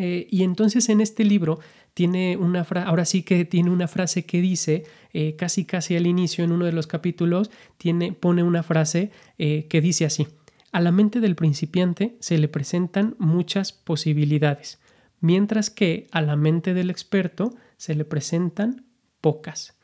Eh, 0.03 0.25
y 0.31 0.41
entonces 0.41 0.89
en 0.89 0.99
este 0.99 1.23
libro 1.23 1.59
tiene 1.93 2.35
una 2.35 2.63
frase, 2.63 2.89
ahora 2.89 3.05
sí 3.05 3.21
que 3.21 3.45
tiene 3.45 3.69
una 3.69 3.87
frase 3.87 4.25
que 4.25 4.41
dice, 4.41 4.83
eh, 5.13 5.35
casi 5.35 5.63
casi 5.63 5.95
al 5.95 6.07
inicio 6.07 6.43
en 6.43 6.51
uno 6.51 6.65
de 6.65 6.71
los 6.71 6.87
capítulos, 6.87 7.51
tiene, 7.77 8.11
pone 8.11 8.41
una 8.41 8.63
frase 8.63 9.11
eh, 9.37 9.67
que 9.69 9.79
dice 9.79 10.05
así, 10.05 10.27
a 10.71 10.79
la 10.79 10.91
mente 10.91 11.19
del 11.19 11.35
principiante 11.35 12.17
se 12.19 12.39
le 12.39 12.47
presentan 12.47 13.15
muchas 13.19 13.73
posibilidades, 13.73 14.79
mientras 15.19 15.69
que 15.69 16.07
a 16.09 16.21
la 16.21 16.35
mente 16.35 16.73
del 16.73 16.89
experto 16.89 17.53
se 17.77 17.93
le 17.93 18.03
presentan 18.03 18.87
pocas. 19.21 19.77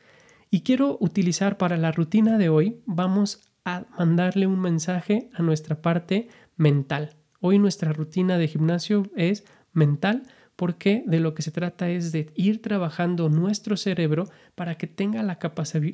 Y 0.50 0.62
quiero 0.62 0.98
utilizar 1.00 1.58
para 1.58 1.76
la 1.76 1.92
rutina 1.92 2.38
de 2.38 2.48
hoy, 2.48 2.80
vamos 2.86 3.48
a 3.64 3.84
mandarle 3.96 4.48
un 4.48 4.58
mensaje 4.58 5.30
a 5.32 5.42
nuestra 5.42 5.80
parte 5.80 6.26
mental. 6.56 7.14
Hoy 7.40 7.60
nuestra 7.60 7.92
rutina 7.92 8.36
de 8.36 8.48
gimnasio 8.48 9.04
es 9.14 9.44
mental 9.78 10.24
porque 10.58 11.04
de 11.06 11.20
lo 11.20 11.34
que 11.34 11.42
se 11.42 11.52
trata 11.52 11.88
es 11.88 12.10
de 12.10 12.32
ir 12.34 12.60
trabajando 12.60 13.28
nuestro 13.28 13.76
cerebro 13.76 14.28
para 14.56 14.76
que 14.76 14.88
tenga 14.88 15.22
la, 15.22 15.38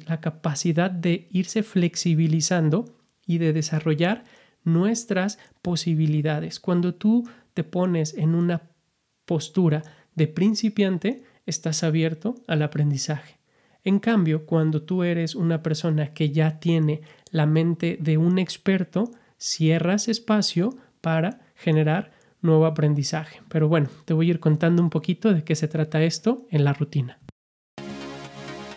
la 0.07 0.20
capacidad 0.23 0.90
de 0.90 1.29
irse 1.31 1.62
flexibilizando 1.62 2.87
y 3.27 3.37
de 3.37 3.53
desarrollar 3.53 4.25
nuestras 4.64 5.38
posibilidades. 5.61 6.61
Cuando 6.61 6.94
tú 6.94 7.29
te 7.53 7.62
pones 7.62 8.14
en 8.14 8.35
una 8.35 8.62
postura 9.27 9.83
de 10.14 10.29
principiante, 10.29 11.25
estás 11.44 11.85
abierto 11.85 12.37
al 12.47 12.62
aprendizaje. 12.62 13.37
En 13.85 13.99
cambio, 13.99 14.47
cuando 14.47 14.81
tú 14.83 15.03
eres 15.03 15.35
una 15.35 15.62
persona 15.62 16.14
que 16.14 16.31
ya 16.31 16.59
tiene 16.59 17.03
la 17.31 17.44
mente 17.44 17.99
de 18.01 18.16
un 18.16 18.38
experto, 18.38 19.11
cierras 19.37 20.09
espacio 20.09 20.75
para 21.03 21.40
generar 21.55 22.12
nuevo 22.45 22.67
aprendizaje. 22.67 23.41
Pero 23.49 23.69
bueno, 23.69 23.89
te 24.05 24.15
voy 24.15 24.29
a 24.29 24.31
ir 24.31 24.41
contando 24.41 24.83
un 24.83 24.91
poquito 24.91 25.33
de 25.33 25.43
qué 25.43 25.57
se 25.57 25.69
trata 25.69 26.03
esto 26.03 26.47
en 26.51 26.65
la 26.65 26.73
rutina. 26.73 27.19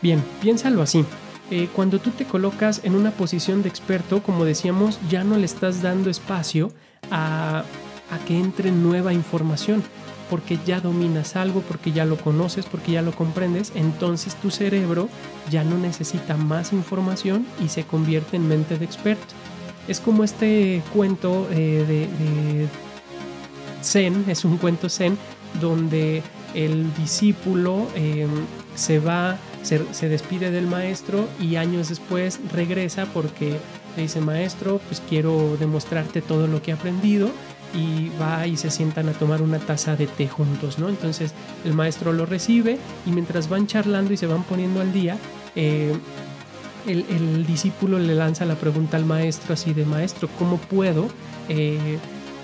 Bien, 0.02 0.24
piénsalo 0.42 0.82
así. 0.82 1.04
Eh, 1.50 1.70
cuando 1.74 2.00
tú 2.00 2.12
te 2.12 2.26
colocas 2.26 2.82
en 2.84 2.96
una 2.96 3.12
posición 3.12 3.64
de 3.64 3.70
experto, 3.70 4.22
como 4.22 4.46
decíamos, 4.46 5.00
ya 5.10 5.24
no 5.24 5.38
le 5.38 5.46
estás 5.46 5.82
dando 5.82 6.10
espacio 6.10 6.72
a, 7.10 7.64
a 8.12 8.26
que 8.26 8.38
entre 8.38 8.72
nueva 8.72 9.14
información, 9.14 9.82
porque 10.30 10.60
ya 10.66 10.82
dominas 10.82 11.38
algo, 11.38 11.62
porque 11.62 11.94
ya 11.94 12.06
lo 12.06 12.18
conoces, 12.18 12.66
porque 12.66 12.92
ya 12.92 13.02
lo 13.02 13.14
comprendes, 13.14 13.72
entonces 13.76 14.36
tu 14.36 14.52
cerebro 14.52 15.08
ya 15.50 15.64
no 15.64 15.78
necesita 15.78 16.36
más 16.36 16.74
información 16.74 17.46
y 17.64 17.70
se 17.70 17.86
convierte 17.86 18.36
en 18.36 18.48
mente 18.48 18.78
de 18.78 18.84
experto. 18.84 19.34
Es 19.88 20.02
como 20.02 20.26
este 20.26 20.84
cuento 20.94 21.48
eh, 21.52 21.86
de 21.88 22.68
zen, 23.84 24.26
es 24.28 24.46
un 24.46 24.58
cuento 24.58 24.90
zen 24.90 25.18
donde 25.60 26.24
el 26.54 26.94
discípulo 26.96 27.88
em, 27.96 28.30
se 28.76 29.00
va, 29.00 29.38
se, 29.63 30.10
despide 30.10 30.52
del 30.52 30.68
maestro 30.68 31.28
y 31.40 31.56
años 31.56 31.90
después 31.90 32.40
regresa 32.54 33.06
porque 33.13 33.58
le 33.96 34.04
dice, 34.04 34.22
maestro, 34.22 34.80
pues 34.88 35.02
quiero 35.10 35.58
demostrarte 35.60 36.22
todo 36.22 36.48
lo 36.48 36.62
que 36.62 36.72
he 36.72 36.74
aprendido 36.74 37.30
y 37.74 38.10
va 38.22 38.48
y 38.48 38.56
se 38.56 38.72
sientan 38.72 39.10
a 39.10 39.13
tomar 39.13 39.42
una 39.42 39.60
taza 39.60 39.96
de 39.96 40.08
té 40.08 40.28
juntos, 40.28 40.80
¿no? 40.80 40.88
Entonces 40.88 41.34
el 41.66 41.74
maestro 41.74 42.13
lo 42.13 42.26
recibe 42.26 42.78
y 43.06 43.12
mientras 43.12 43.50
van 43.50 43.68
charlando 43.68 44.13
y 44.13 44.18
se 44.18 44.28
van 44.28 44.44
poniendo 44.44 44.80
al 44.80 44.94
día, 44.94 45.18
eh, 45.56 45.94
el, 46.86 47.06
el, 47.10 47.46
discípulo 47.46 48.00
le 48.00 48.16
lanza 48.16 48.46
la 48.46 48.56
pregunta 48.56 48.96
al 48.96 49.06
maestro 49.06 49.54
así 49.54 49.74
de, 49.74 49.84
maestro, 49.86 50.30
¿cómo 50.40 50.58
puedo? 50.58 51.10
Eh, 51.50 51.98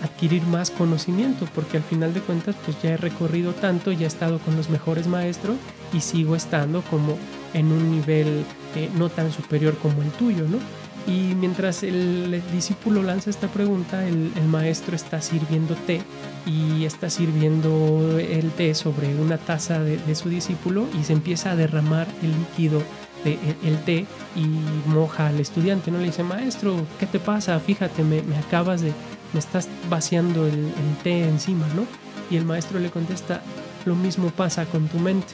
adquirir 0.04 0.44
más 0.44 0.70
conocimiento, 0.70 1.48
porque 1.56 1.78
al 1.78 1.84
final 1.84 2.14
de 2.14 2.20
cuentas 2.20 2.56
pues 2.66 2.80
ya 2.82 2.92
he 2.92 2.98
recorrido 2.98 3.54
tanto, 3.54 3.92
ya 3.92 4.04
he 4.04 4.08
estado 4.08 4.40
con 4.40 4.56
los 4.56 4.70
mejores 4.70 5.08
maestros 5.08 5.56
y 5.94 6.02
sigo 6.02 6.36
estando 6.36 6.82
como 6.84 7.18
en 7.54 7.72
un 7.72 7.92
nivel 7.92 8.44
eh, 8.76 8.90
no 8.96 9.10
tan 9.10 9.32
superior 9.32 9.78
como 9.78 10.02
el 10.02 10.10
tuyo, 10.12 10.46
¿no? 10.48 10.60
Y 11.06 11.36
mientras 11.36 11.84
el 11.84 12.42
discípulo 12.54 13.04
lanza 13.04 13.30
esta 13.30 13.48
pregunta, 13.48 14.06
el, 14.08 14.32
maestro 14.48 14.96
está 14.96 15.22
sirviendo 15.22 15.76
té 15.76 16.02
y 16.46 16.86
está 16.86 17.10
sirviendo 17.10 18.18
el 18.20 18.52
té 18.52 18.74
sobre 18.74 19.14
una 19.16 19.38
taza 19.38 19.80
de, 19.84 20.16
su 20.16 20.30
discípulo 20.30 20.88
y 20.98 21.04
se 21.04 21.14
empieza 21.14 21.52
a 21.52 21.56
derramar 21.58 22.08
el 22.22 22.32
líquido 22.32 22.82
del 23.26 23.38
el 23.64 23.78
té 23.84 24.06
y 24.36 24.46
moja 24.90 25.28
al 25.28 25.42
estudiante, 25.42 25.92
¿no? 25.92 25.98
Le 25.98 26.06
dice, 26.06 26.24
maestro, 26.24 26.86
¿qué 27.00 27.06
te 27.06 27.20
pasa? 27.20 27.60
Fíjate, 27.60 28.04
me, 28.04 28.22
me 28.22 28.38
acabas 28.38 28.82
de, 28.82 28.94
me 29.34 29.40
estás 29.40 29.68
vaciando 29.90 30.46
el, 30.46 30.72
té 31.04 31.28
encima, 31.28 31.68
¿no? 31.76 31.86
Y 32.30 32.38
el 32.38 32.46
maestro 32.46 32.80
le 32.80 32.90
contesta, 32.90 33.42
lo 33.86 33.96
mismo 33.96 34.30
pasa 34.30 34.66
con 34.66 34.88
tu 34.88 35.00
mente. 35.00 35.34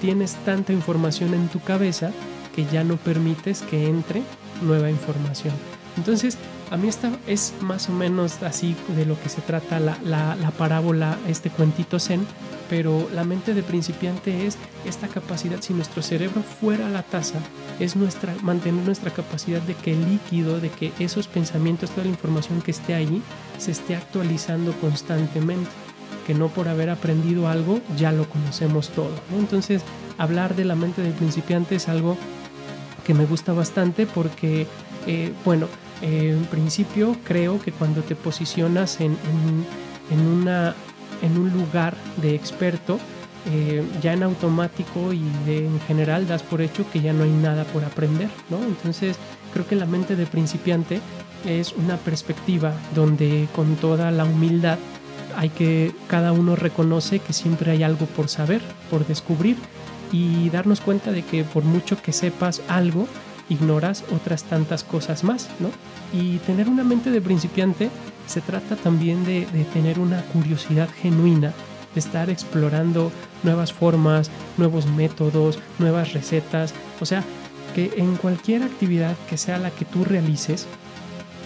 Tienes 0.00 0.34
tanta 0.44 0.72
información 0.72 1.34
en 1.34 1.48
tu 1.48 1.60
cabeza 1.60 2.10
que 2.54 2.64
ya 2.66 2.84
no 2.84 2.96
permites 2.96 3.62
que 3.62 3.88
entre 3.88 4.22
nueva 4.62 4.90
información. 4.90 5.54
Entonces, 5.96 6.38
a 6.70 6.76
mí 6.76 6.88
esta 6.88 7.10
es 7.26 7.54
más 7.60 7.88
o 7.88 7.92
menos 7.92 8.42
así 8.42 8.76
de 8.96 9.06
lo 9.06 9.20
que 9.20 9.28
se 9.28 9.40
trata 9.40 9.80
la, 9.80 9.98
la 10.02 10.50
parábola, 10.50 11.18
este 11.26 11.50
cuentito 11.50 11.98
zen, 11.98 12.26
pero 12.68 13.08
la 13.14 13.24
mente 13.24 13.54
de 13.54 13.62
principiante 13.62 14.46
es 14.46 14.56
esta 14.84 15.08
capacidad, 15.08 15.60
si 15.60 15.72
nuestro 15.74 16.02
cerebro 16.02 16.42
fuera 16.42 16.88
la 16.88 17.02
taza, 17.02 17.38
es 17.80 17.96
nuestra, 17.96 18.34
mantener 18.42 18.84
nuestra 18.84 19.10
capacidad 19.10 19.60
de 19.62 19.74
que 19.74 19.92
el 19.92 20.08
líquido, 20.08 20.60
de 20.60 20.70
que 20.70 20.92
esos 20.98 21.26
pensamientos, 21.26 21.90
toda 21.90 22.04
la 22.04 22.10
información 22.10 22.60
que 22.60 22.72
esté 22.72 22.94
ahí, 22.94 23.22
se 23.58 23.70
esté 23.70 23.96
actualizando 23.96 24.72
constantemente. 24.80 25.70
que 26.26 26.34
no 26.34 26.48
por 26.48 26.68
haber 26.68 26.90
aprendido 26.90 27.48
algo 27.48 27.80
ya 27.96 28.12
lo 28.12 28.28
conocemos 28.28 28.90
todo. 28.90 29.14
Entonces, 29.32 29.80
hablar 30.18 30.54
de 30.56 30.66
la 30.66 30.74
mente 30.74 31.00
del 31.00 31.14
principiante 31.14 31.76
es 31.76 31.88
algo 31.88 32.18
que 33.06 33.14
me 33.14 33.24
gusta 33.24 33.54
bastante 33.54 34.04
porque, 34.04 34.66
eh, 35.06 35.32
bueno, 35.46 35.68
eh, 36.02 36.36
en 36.36 36.44
principio 36.46 37.16
creo 37.24 37.60
que 37.60 37.72
cuando 37.72 38.02
te 38.02 38.14
posicionas 38.14 39.00
en, 39.00 39.16
una, 40.10 40.74
en 41.22 41.38
un 41.38 41.50
lugar 41.52 41.96
de 42.16 42.34
experto, 42.34 42.98
eh, 43.50 43.82
ya 44.02 44.12
en 44.12 44.22
automático 44.22 45.12
y 45.12 45.22
en 45.46 45.80
general 45.86 46.26
das 46.26 46.42
por 46.42 46.60
hecho 46.60 46.84
que 46.90 47.00
ya 47.00 47.12
no 47.12 47.24
hay 47.24 47.30
nada 47.30 47.64
por 47.64 47.84
aprender, 47.84 48.28
¿no? 48.50 48.62
Entonces 48.62 49.16
creo 49.52 49.66
que 49.66 49.76
la 49.76 49.86
mente 49.86 50.16
de 50.16 50.26
principiante 50.26 51.00
es 51.46 51.72
una 51.72 51.96
perspectiva 51.96 52.72
donde 52.94 53.48
con 53.54 53.76
toda 53.76 54.10
la 54.10 54.24
humildad 54.24 54.78
hay 55.36 55.50
que 55.50 55.92
cada 56.08 56.32
uno 56.32 56.56
reconoce 56.56 57.20
que 57.20 57.32
siempre 57.32 57.70
hay 57.70 57.84
algo 57.84 58.06
por 58.06 58.28
saber, 58.28 58.60
por 58.90 59.06
descubrir 59.06 59.56
y 60.10 60.50
darnos 60.50 60.80
cuenta 60.80 61.12
de 61.12 61.22
que 61.22 61.44
por 61.44 61.64
mucho 61.64 62.00
que 62.02 62.12
sepas 62.12 62.60
algo, 62.68 63.06
ignoras 63.48 64.04
otras 64.14 64.44
tantas 64.44 64.84
cosas 64.84 65.24
más, 65.24 65.48
¿no? 65.60 65.70
Y 66.12 66.38
tener 66.38 66.68
una 66.68 66.84
mente 66.84 67.10
de 67.10 67.20
principiante 67.20 67.90
se 68.26 68.40
trata 68.40 68.76
también 68.76 69.24
de, 69.24 69.46
tener 69.72 69.98
una 69.98 70.22
curiosidad 70.26 70.88
genuina, 71.02 71.52
de 71.94 72.00
estar 72.00 72.30
explorando 72.30 73.10
nuevas 73.42 73.72
formas, 73.72 74.30
nuevos 74.58 74.86
métodos, 74.86 75.58
nuevas 75.78 76.12
recetas, 76.12 76.74
o 77.00 77.06
sea, 77.06 77.24
que 77.74 77.92
en 77.96 78.16
cualquier 78.16 78.62
actividad 78.62 79.16
que 79.28 79.38
sea 79.38 79.58
la 79.58 79.70
que 79.70 79.84
tú 79.84 80.04
realices, 80.04 80.66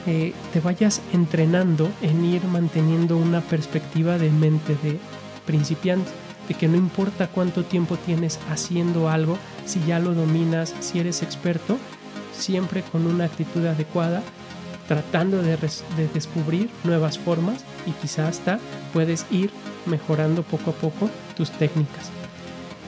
eh, 0.07 0.33
te 0.53 0.61
vayas 0.61 1.01
entrenando 1.13 1.89
en 2.03 2.25
ir 2.25 2.43
manteniendo 2.45 3.17
una 3.17 3.41
perspectiva 3.41 4.19
de 4.19 4.31
mente 4.31 4.77
de 4.83 4.99
principiante, 5.47 6.11
de 6.53 6.59
que 6.59 6.69
no 6.69 6.77
importa 6.77 7.29
cuánto 7.29 7.65
tiempo 7.65 7.97
tienes 7.97 8.39
haciendo 8.51 9.09
algo, 9.09 9.39
si 9.65 9.81
ya 9.87 9.99
lo 9.99 10.13
dominas, 10.13 10.75
si 10.81 10.99
eres 10.99 11.23
experto, 11.23 11.79
siempre 12.37 12.83
con 12.83 13.07
una 13.07 13.25
actitud 13.25 13.65
adecuada, 13.65 14.23
tratando 14.87 15.41
de, 15.41 15.57
de 15.57 16.09
descubrir 16.13 16.69
nuevas 16.85 17.19
formas 17.19 17.65
y 17.87 17.93
quizás 17.93 18.39
hasta 18.39 18.59
puedes 18.93 19.25
ir 19.31 19.51
mejorando 19.87 20.43
poco 20.43 20.73
a 20.73 20.75
poco 20.75 21.09
tus 21.35 21.51
técnicas. 21.53 22.11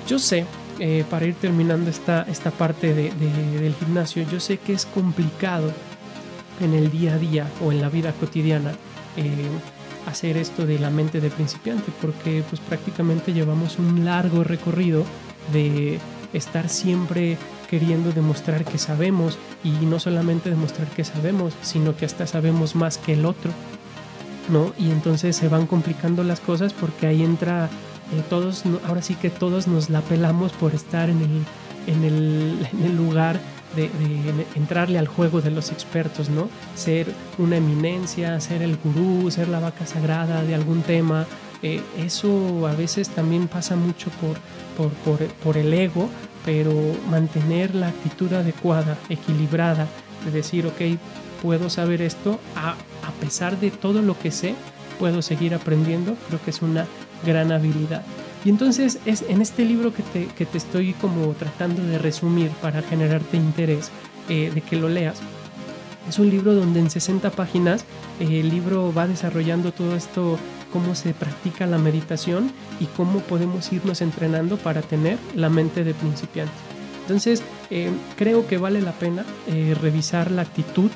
Yo 0.07 0.19
sé, 0.19 0.45
eh, 0.79 1.03
para 1.09 1.25
ir 1.25 1.35
terminando 1.37 1.89
esta, 1.89 2.27
esta 2.29 2.51
parte 2.51 2.93
del 2.93 3.75
gimnasio, 3.81 4.27
yo 4.31 4.41
sé 4.41 4.59
que 4.59 4.75
es 4.75 4.85
complicado 4.85 5.73
en 6.61 6.75
el 6.75 6.91
día 6.91 7.15
a 7.15 7.19
día 7.19 7.47
o 7.65 7.73
en 7.73 7.81
la 7.81 7.89
vida 7.89 8.13
cotidiana 8.13 8.73
eh, 9.17 9.49
hacer 10.07 10.37
esto 10.37 10.67
de 10.67 10.79
la 10.79 10.91
mente 10.91 11.21
de 11.21 11.31
principiante 11.31 11.93
porque 12.01 12.43
pues 12.49 12.61
prácticamente 12.61 13.33
llevamos 13.33 13.79
un 13.79 14.05
largo 14.05 14.45
recorrido 14.45 15.05
de 15.53 15.99
estar 16.33 16.69
siempre 16.69 17.39
queriendo 17.69 18.13
demostrar 18.13 18.65
que 18.65 18.79
sabemos 18.79 19.39
y 19.63 19.71
no 19.71 19.99
solamente 19.99 20.51
demostrar 20.51 20.89
que 20.89 21.05
sabemos 21.05 21.55
sino 21.63 21.97
que 21.97 22.05
hasta 22.05 22.27
sabemos 22.27 22.75
más 22.75 22.99
que 22.99 23.15
el 23.15 23.25
otro 23.25 23.51
¿no? 24.51 24.73
y 24.79 24.91
entonces 24.91 25.37
se 25.37 25.49
van 25.49 25.67
complicando 25.67 26.23
las 26.25 26.41
cosas 26.41 26.73
porque 26.73 27.07
ahí 27.07 27.23
entra 27.23 27.69
eh, 28.13 28.23
todos 28.29 28.65
ahora 28.87 29.03
sí 29.03 29.15
que 29.15 29.31
todos 29.31 29.67
nos 29.67 29.91
la 29.91 30.01
pelamos 30.03 30.53
por 30.53 30.75
estar 30.75 31.09
en 31.09 31.23
el, 31.23 31.95
en 31.95 32.05
el, 32.05 32.69
en 32.73 32.85
el 32.85 32.97
lugar 32.97 33.41
de, 33.75 33.91
entrarle 34.55 34.99
al 34.99 35.09
juego 35.09 35.41
de 35.41 35.51
los 35.51 35.71
expertos, 35.71 36.29
¿no? 36.29 36.49
Ser 36.75 37.07
una 37.39 37.57
eminencia, 37.57 38.41
ser 38.41 38.63
el 38.63 38.77
gurú, 38.77 39.31
ser 39.31 39.49
la 39.49 39.61
vaca 39.61 39.87
sagrada 39.87 40.43
de 40.43 40.55
algún 40.55 40.83
tema. 40.83 41.27
Eh, 41.63 41.83
eso 41.99 42.67
a 42.67 42.75
veces 42.75 43.09
también 43.09 43.49
pasa 43.49 43.77
mucho 43.77 44.11
por, 44.21 44.91
por, 45.43 45.57
el 45.57 45.73
ego, 45.73 46.09
pero 46.45 46.73
mantener 47.11 47.75
la 47.75 47.89
actitud 47.89 48.33
adecuada, 48.33 48.99
equilibrada, 49.09 49.87
de 50.25 50.31
decir, 50.31 50.67
ok, 50.67 50.99
puedo 51.43 51.71
saber 51.71 52.03
esto, 52.03 52.39
a, 52.57 52.73
a 52.73 53.13
pesar 53.21 53.59
de 53.61 53.71
todo 53.71 54.03
lo 54.03 54.19
que 54.19 54.31
sé, 54.31 54.55
puedo 54.99 55.23
seguir 55.23 55.55
aprendiendo, 55.55 56.17
creo 56.29 56.43
que 56.43 56.51
es 56.51 56.63
una 56.63 56.87
gran 57.25 57.53
habilidad. 57.53 58.03
Y 58.45 58.51
entonces 58.51 58.99
es 59.07 59.25
en 59.29 59.41
este 59.41 59.65
libro 59.65 59.95
que 59.95 60.03
te, 60.03 60.27
que 60.27 60.45
te 60.45 60.59
estoy 60.59 60.93
como 60.95 61.33
tratando 61.33 61.83
de 61.83 61.99
resumir 61.99 62.51
para 62.61 62.83
generarte 62.83 63.39
interés 63.39 63.91
eh, 64.29 64.51
de 64.55 64.61
que 64.61 64.77
lo 64.77 64.89
leas. 64.89 65.19
Es 66.09 66.19
un 66.19 66.29
libro 66.29 66.55
donde 66.55 66.81
en 66.81 66.91
60 66.91 67.31
páginas 67.31 67.87
eh, 68.21 68.41
el 68.41 68.51
libro 68.51 68.93
va 68.93 69.07
desarrollando 69.07 69.73
todo 69.73 69.97
esto, 69.97 70.39
cómo 70.71 70.95
se 70.95 71.15
practica 71.15 71.67
la 71.67 71.79
meditación 71.79 72.53
y 72.81 72.85
cómo 72.85 73.21
podemos 73.21 73.73
irnos 73.73 74.03
entrenando 74.03 74.59
para 74.59 74.83
tener 74.83 75.19
la 75.35 75.49
mente 75.49 75.83
de 75.83 75.95
principiante. 75.95 76.53
Entonces, 77.01 77.43
eh, 77.71 77.91
creo 78.17 78.47
que 78.47 78.59
vale 78.59 78.83
la 78.83 78.93
pena 78.93 79.25
revisar 79.81 80.31
la 80.31 80.43
actitud 80.43 80.91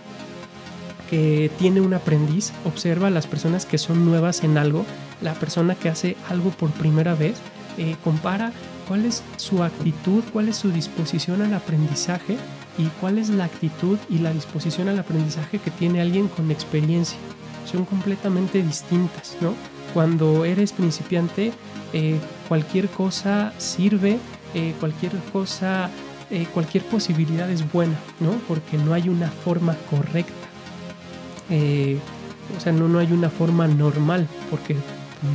que 1.10 1.50
tiene 1.58 1.80
un 1.80 1.94
aprendiz, 1.94 2.52
observa 2.64 3.08
a 3.08 3.10
las 3.10 3.26
personas 3.26 3.66
que 3.66 3.78
son 3.78 4.04
nuevas 4.04 4.42
en 4.42 4.58
algo, 4.58 4.84
la 5.20 5.34
persona 5.34 5.74
que 5.74 5.88
hace 5.88 6.16
algo 6.28 6.50
por 6.50 6.70
primera 6.70 7.14
vez, 7.14 7.36
eh, 7.76 7.96
compara 8.02 8.52
cuál 8.86 9.04
es 9.04 9.22
su 9.36 9.62
actitud, 9.62 10.22
cuál 10.32 10.48
es 10.48 10.56
su 10.56 10.70
disposición 10.70 11.42
al 11.42 11.54
aprendizaje 11.54 12.36
y 12.78 12.86
cuál 13.00 13.18
es 13.18 13.28
la 13.28 13.44
actitud 13.44 13.98
y 14.08 14.18
la 14.18 14.32
disposición 14.32 14.88
al 14.88 14.98
aprendizaje 14.98 15.58
que 15.58 15.70
tiene 15.70 16.00
alguien 16.00 16.28
con 16.28 16.50
experiencia. 16.50 17.18
Son 17.70 17.84
completamente 17.84 18.62
distintas, 18.62 19.36
¿no? 19.40 19.54
Cuando 19.92 20.44
eres 20.44 20.72
principiante, 20.72 21.52
eh, 21.92 22.18
cualquier 22.48 22.88
cosa 22.88 23.52
sirve, 23.58 24.18
eh, 24.54 24.74
cualquier 24.80 25.12
cosa, 25.32 25.90
cualquier 26.52 26.84
posibilidad 26.84 27.48
es 27.50 27.72
buena, 27.72 27.98
¿no? 28.20 28.32
Porque 28.46 28.76
no 28.76 28.92
hay 28.92 29.08
una 29.08 29.30
forma 29.30 29.74
correcta 29.88 30.48
eh, 31.50 31.98
o 32.56 32.60
sea, 32.60 32.72
no, 32.72 32.88
no 32.88 32.98
hay 32.98 33.12
una 33.12 33.30
forma 33.30 33.66
normal, 33.66 34.26
porque 34.50 34.76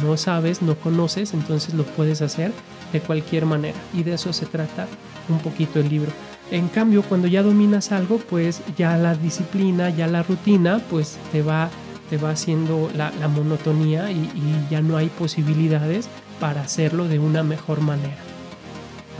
no 0.01 0.17
sabes, 0.17 0.61
no 0.61 0.75
conoces, 0.75 1.33
entonces 1.33 1.73
lo 1.73 1.83
puedes 1.83 2.21
hacer 2.21 2.51
de 2.91 3.01
cualquier 3.01 3.45
manera. 3.45 3.77
Y 3.93 4.03
de 4.03 4.13
eso 4.13 4.33
se 4.33 4.45
trata 4.45 4.87
un 5.29 5.39
poquito 5.39 5.79
el 5.79 5.89
libro. 5.89 6.11
En 6.51 6.67
cambio, 6.67 7.03
cuando 7.03 7.27
ya 7.27 7.41
dominas 7.41 7.91
algo, 7.91 8.17
pues 8.17 8.61
ya 8.77 8.97
la 8.97 9.15
disciplina, 9.15 9.89
ya 9.89 10.07
la 10.07 10.23
rutina, 10.23 10.79
pues 10.89 11.17
te 11.31 11.41
va, 11.41 11.69
te 12.09 12.17
va 12.17 12.31
haciendo 12.31 12.89
la, 12.95 13.11
monotonía 13.27 14.11
y, 14.11 14.29
ya 14.69 14.81
no 14.81 14.97
hay 14.97 15.07
posibilidades 15.07 16.07
para 16.39 16.61
hacerlo 16.61 17.07
de 17.07 17.19
una 17.19 17.43
mejor 17.43 17.81
manera. 17.81 18.17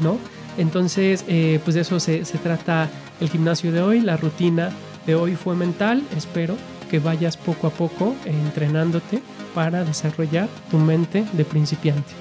¿No? 0.02 0.18
Entonces, 0.58 1.26
eh, 1.28 1.60
pues 1.64 1.76
de 1.76 1.82
eso 1.82 2.00
se, 2.00 2.26
se 2.26 2.38
trata 2.38 2.90
el 3.20 3.30
gimnasio 3.30 3.72
de 3.72 3.82
hoy. 3.82 4.02
La 4.02 4.18
rutina 4.18 4.72
de 5.06 5.16
hoy 5.16 5.36
fue 5.36 5.56
mental, 5.56 6.04
espero 6.16 6.56
que 6.90 7.00
vayas 7.00 7.38
poco 7.38 7.68
a 7.68 7.72
poco 7.72 8.16
entrenándote 8.26 9.22
para 9.54 9.84
desarrollar 9.84 10.50
tu 10.70 10.78
mente 10.78 11.26
de 11.34 11.46
principiante. 11.46 12.12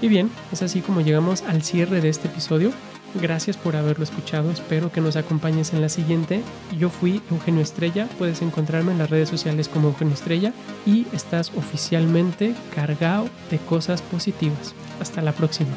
Y 0.00 0.08
bien, 0.08 0.30
es 0.50 0.62
así 0.62 0.80
como 0.80 1.00
llegamos 1.00 1.42
al 1.42 1.62
cierre 1.62 2.00
de 2.00 2.08
este 2.08 2.28
episodio. 2.28 2.72
Gracias 3.20 3.56
por 3.56 3.76
haberlo 3.76 4.04
escuchado, 4.04 4.50
espero 4.50 4.90
que 4.90 5.02
nos 5.02 5.16
acompañes 5.16 5.74
en 5.74 5.82
la 5.82 5.88
siguiente. 5.88 6.42
Yo 6.78 6.88
fui 6.88 7.22
Eugenio 7.30 7.60
Estrella, 7.60 8.08
puedes 8.18 8.40
encontrarme 8.42 8.92
en 8.92 8.98
las 8.98 9.10
redes 9.10 9.28
sociales 9.28 9.68
como 9.68 9.88
Eugenio 9.88 10.14
Estrella 10.14 10.52
y 10.86 11.06
estás 11.12 11.52
oficialmente 11.56 12.54
cargado 12.74 13.28
de 13.50 13.58
cosas 13.58 14.00
positivas. 14.02 14.74
Hasta 14.98 15.20
la 15.20 15.32
próxima. 15.32 15.70